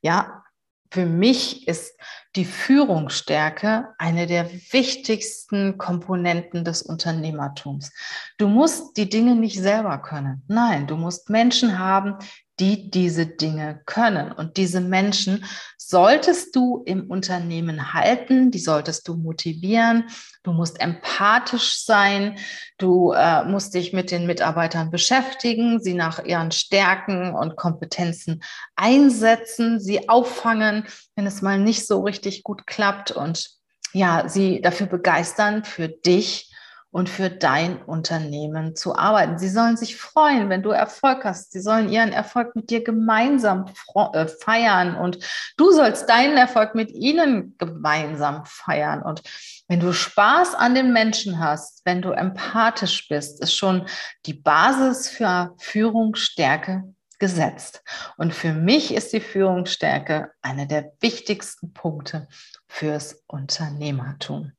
Ja, 0.00 0.44
für 0.90 1.06
mich 1.06 1.68
ist 1.68 1.98
die 2.36 2.44
Führungsstärke 2.44 3.88
eine 3.98 4.26
der 4.26 4.50
wichtigsten 4.72 5.76
Komponenten 5.76 6.64
des 6.64 6.82
Unternehmertums. 6.82 7.92
Du 8.38 8.48
musst 8.48 8.96
die 8.96 9.08
Dinge 9.08 9.34
nicht 9.34 9.60
selber 9.60 9.98
können. 9.98 10.42
Nein, 10.46 10.86
du 10.86 10.96
musst 10.96 11.30
Menschen 11.30 11.78
haben, 11.78 12.16
die 12.60 12.90
diese 12.90 13.26
Dinge 13.26 13.80
können. 13.86 14.32
Und 14.32 14.56
diese 14.56 14.80
Menschen 14.80 15.44
solltest 15.88 16.54
du 16.54 16.82
im 16.84 17.10
Unternehmen 17.10 17.94
halten, 17.94 18.50
die 18.50 18.58
solltest 18.58 19.08
du 19.08 19.14
motivieren. 19.14 20.04
Du 20.42 20.52
musst 20.52 20.78
empathisch 20.82 21.82
sein, 21.82 22.36
du 22.76 23.12
äh, 23.12 23.44
musst 23.44 23.72
dich 23.72 23.94
mit 23.94 24.10
den 24.10 24.26
Mitarbeitern 24.26 24.90
beschäftigen, 24.90 25.80
sie 25.80 25.94
nach 25.94 26.22
ihren 26.22 26.50
Stärken 26.50 27.34
und 27.34 27.56
Kompetenzen 27.56 28.42
einsetzen, 28.76 29.80
sie 29.80 30.10
auffangen, 30.10 30.84
wenn 31.16 31.26
es 31.26 31.40
mal 31.40 31.58
nicht 31.58 31.86
so 31.86 32.02
richtig 32.02 32.42
gut 32.42 32.66
klappt 32.66 33.10
und 33.10 33.48
ja, 33.94 34.28
sie 34.28 34.60
dafür 34.60 34.88
begeistern, 34.88 35.64
für 35.64 35.88
dich 35.88 36.47
und 36.90 37.08
für 37.08 37.28
dein 37.28 37.82
Unternehmen 37.82 38.74
zu 38.74 38.96
arbeiten. 38.96 39.38
Sie 39.38 39.48
sollen 39.48 39.76
sich 39.76 39.96
freuen, 39.96 40.48
wenn 40.48 40.62
du 40.62 40.70
Erfolg 40.70 41.24
hast. 41.24 41.52
Sie 41.52 41.60
sollen 41.60 41.90
ihren 41.90 42.12
Erfolg 42.12 42.56
mit 42.56 42.70
dir 42.70 42.82
gemeinsam 42.82 43.66
äh, 44.12 44.26
feiern 44.26 44.96
und 44.96 45.18
du 45.56 45.70
sollst 45.70 46.08
deinen 46.08 46.36
Erfolg 46.36 46.74
mit 46.74 46.90
ihnen 46.90 47.56
gemeinsam 47.58 48.44
feiern. 48.46 49.02
Und 49.02 49.22
wenn 49.68 49.80
du 49.80 49.92
Spaß 49.92 50.54
an 50.54 50.74
den 50.74 50.92
Menschen 50.92 51.38
hast, 51.38 51.82
wenn 51.84 52.00
du 52.00 52.12
empathisch 52.12 53.06
bist, 53.08 53.42
ist 53.42 53.54
schon 53.54 53.86
die 54.24 54.34
Basis 54.34 55.08
für 55.08 55.54
Führungsstärke 55.58 56.84
gesetzt. 57.18 57.82
Und 58.16 58.32
für 58.32 58.52
mich 58.52 58.94
ist 58.94 59.12
die 59.12 59.20
Führungsstärke 59.20 60.30
einer 60.40 60.66
der 60.66 60.92
wichtigsten 61.00 61.72
Punkte 61.72 62.28
fürs 62.66 63.24
Unternehmertum. 63.26 64.52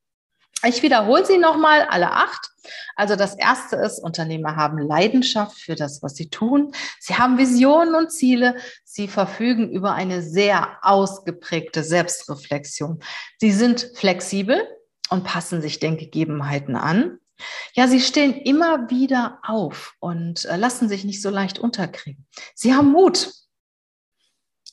Ich 0.65 0.84
wiederhole 0.84 1.26
sie 1.26 1.38
nochmal, 1.38 1.84
alle 1.89 2.12
acht. 2.12 2.50
Also 2.95 3.15
das 3.15 3.36
erste 3.36 3.78
ist, 3.78 4.00
Unternehmer 4.00 4.56
haben 4.56 4.78
Leidenschaft 4.78 5.58
für 5.58 5.76
das, 5.76 6.04
was 6.04 6.15
sie 6.15 6.30
tun. 6.30 6.74
Sie 7.00 7.15
haben 7.15 7.38
Visionen 7.38 7.95
und 7.95 8.12
Ziele. 8.12 8.56
Sie 8.84 9.08
verfügen 9.08 9.69
über 9.72 9.93
eine 9.93 10.22
sehr 10.22 10.78
ausgeprägte 10.82 11.84
Selbstreflexion. 11.84 13.02
Sie 13.39 13.52
sind 13.52 13.91
flexibel 13.95 14.62
und 15.10 15.24
passen 15.24 15.62
sich 15.62 15.80
den 15.80 15.98
Gegebenheiten 15.98 16.76
an. 16.76 17.19
Ja, 17.74 17.88
sie 17.88 18.02
stehen 18.02 18.34
immer 18.34 18.89
wieder 18.89 19.39
auf 19.43 19.95
und 20.00 20.45
äh, 20.45 20.58
lassen 20.58 20.89
sich 20.89 21.06
nicht 21.06 21.22
so 21.22 21.30
leicht 21.30 21.58
unterkriegen. 21.58 22.28
Sie 22.54 22.74
haben 22.74 22.91
Mut. 22.91 23.32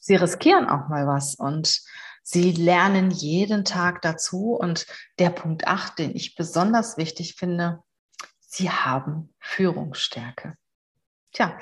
Sie 0.01 0.17
riskieren 0.17 0.69
auch 0.69 0.89
mal 0.89 1.07
was 1.07 1.37
und 1.37 1.81
Sie 2.29 2.51
lernen 2.51 3.13
jeden 3.13 3.65
Tag 3.65 4.03
dazu. 4.03 4.55
Und 4.55 4.87
der 5.21 5.31
Punkt 5.31 5.69
8, 5.69 6.01
den 6.01 6.17
ich 6.17 6.35
besonders 6.35 6.97
wichtig 6.97 7.37
finde, 7.37 7.85
Sie 8.41 8.69
haben 8.69 9.33
Führungsstärke. 9.39 10.57
Tja, 11.33 11.57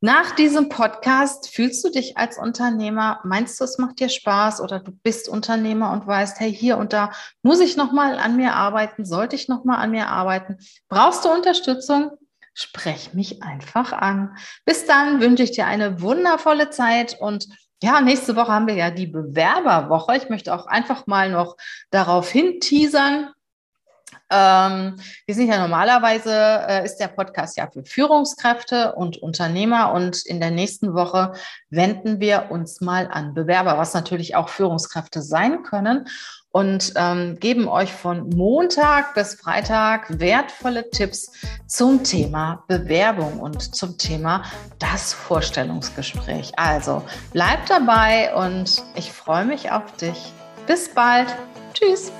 nach 0.00 0.34
diesem 0.34 0.70
Podcast 0.70 1.50
fühlst 1.54 1.84
du 1.84 1.90
dich 1.90 2.16
als 2.16 2.38
Unternehmer, 2.38 3.20
meinst 3.24 3.60
du, 3.60 3.64
es 3.64 3.76
macht 3.76 4.00
dir 4.00 4.08
Spaß 4.08 4.62
oder 4.62 4.80
du 4.80 4.90
bist 4.90 5.28
Unternehmer 5.28 5.92
und 5.92 6.06
weißt, 6.06 6.40
hey, 6.40 6.54
hier 6.54 6.78
und 6.78 6.94
da 6.94 7.12
muss 7.42 7.60
ich 7.60 7.76
noch 7.76 7.92
mal 7.92 8.18
an 8.18 8.36
mir 8.36 8.54
arbeiten, 8.54 9.04
sollte 9.04 9.36
ich 9.36 9.48
noch 9.48 9.64
mal 9.64 9.76
an 9.76 9.90
mir 9.90 10.08
arbeiten? 10.08 10.56
Brauchst 10.88 11.26
du 11.26 11.28
Unterstützung? 11.28 12.12
Sprech 12.54 13.12
mich 13.12 13.42
einfach 13.42 13.92
an. 13.92 14.34
Bis 14.64 14.86
dann 14.86 15.20
wünsche 15.20 15.42
ich 15.42 15.50
dir 15.50 15.66
eine 15.66 16.00
wundervolle 16.00 16.70
Zeit 16.70 17.20
und 17.20 17.48
ja, 17.82 18.00
nächste 18.00 18.36
Woche 18.36 18.52
haben 18.52 18.66
wir 18.66 18.74
ja 18.74 18.90
die 18.90 19.06
Bewerberwoche. 19.06 20.16
Ich 20.16 20.28
möchte 20.28 20.54
auch 20.54 20.66
einfach 20.66 21.06
mal 21.06 21.30
noch 21.30 21.56
darauf 21.90 22.30
hin 22.30 22.60
teasern. 22.60 23.30
Ähm, 24.30 24.96
wir 25.26 25.34
sind 25.34 25.48
ja 25.48 25.58
normalerweise, 25.58 26.32
äh, 26.32 26.84
ist 26.84 26.96
der 26.96 27.08
Podcast 27.08 27.56
ja 27.56 27.68
für 27.70 27.84
Führungskräfte 27.84 28.94
und 28.94 29.18
Unternehmer 29.18 29.92
und 29.92 30.24
in 30.24 30.40
der 30.40 30.50
nächsten 30.50 30.94
Woche 30.94 31.32
wenden 31.68 32.20
wir 32.20 32.46
uns 32.50 32.80
mal 32.80 33.08
an 33.10 33.34
Bewerber, 33.34 33.76
was 33.78 33.94
natürlich 33.94 34.36
auch 34.36 34.48
Führungskräfte 34.48 35.22
sein 35.22 35.62
können 35.62 36.06
und 36.52 36.92
ähm, 36.96 37.38
geben 37.38 37.68
euch 37.68 37.92
von 37.92 38.28
Montag 38.30 39.14
bis 39.14 39.34
Freitag 39.34 40.18
wertvolle 40.18 40.90
Tipps 40.90 41.32
zum 41.66 42.02
Thema 42.02 42.64
Bewerbung 42.66 43.38
und 43.38 43.74
zum 43.74 43.98
Thema 43.98 44.44
das 44.78 45.12
Vorstellungsgespräch. 45.12 46.52
Also 46.58 47.02
bleibt 47.32 47.70
dabei 47.70 48.34
und 48.34 48.82
ich 48.96 49.12
freue 49.12 49.44
mich 49.44 49.70
auf 49.70 49.92
dich. 49.96 50.32
Bis 50.66 50.88
bald. 50.88 51.28
Tschüss. 51.72 52.10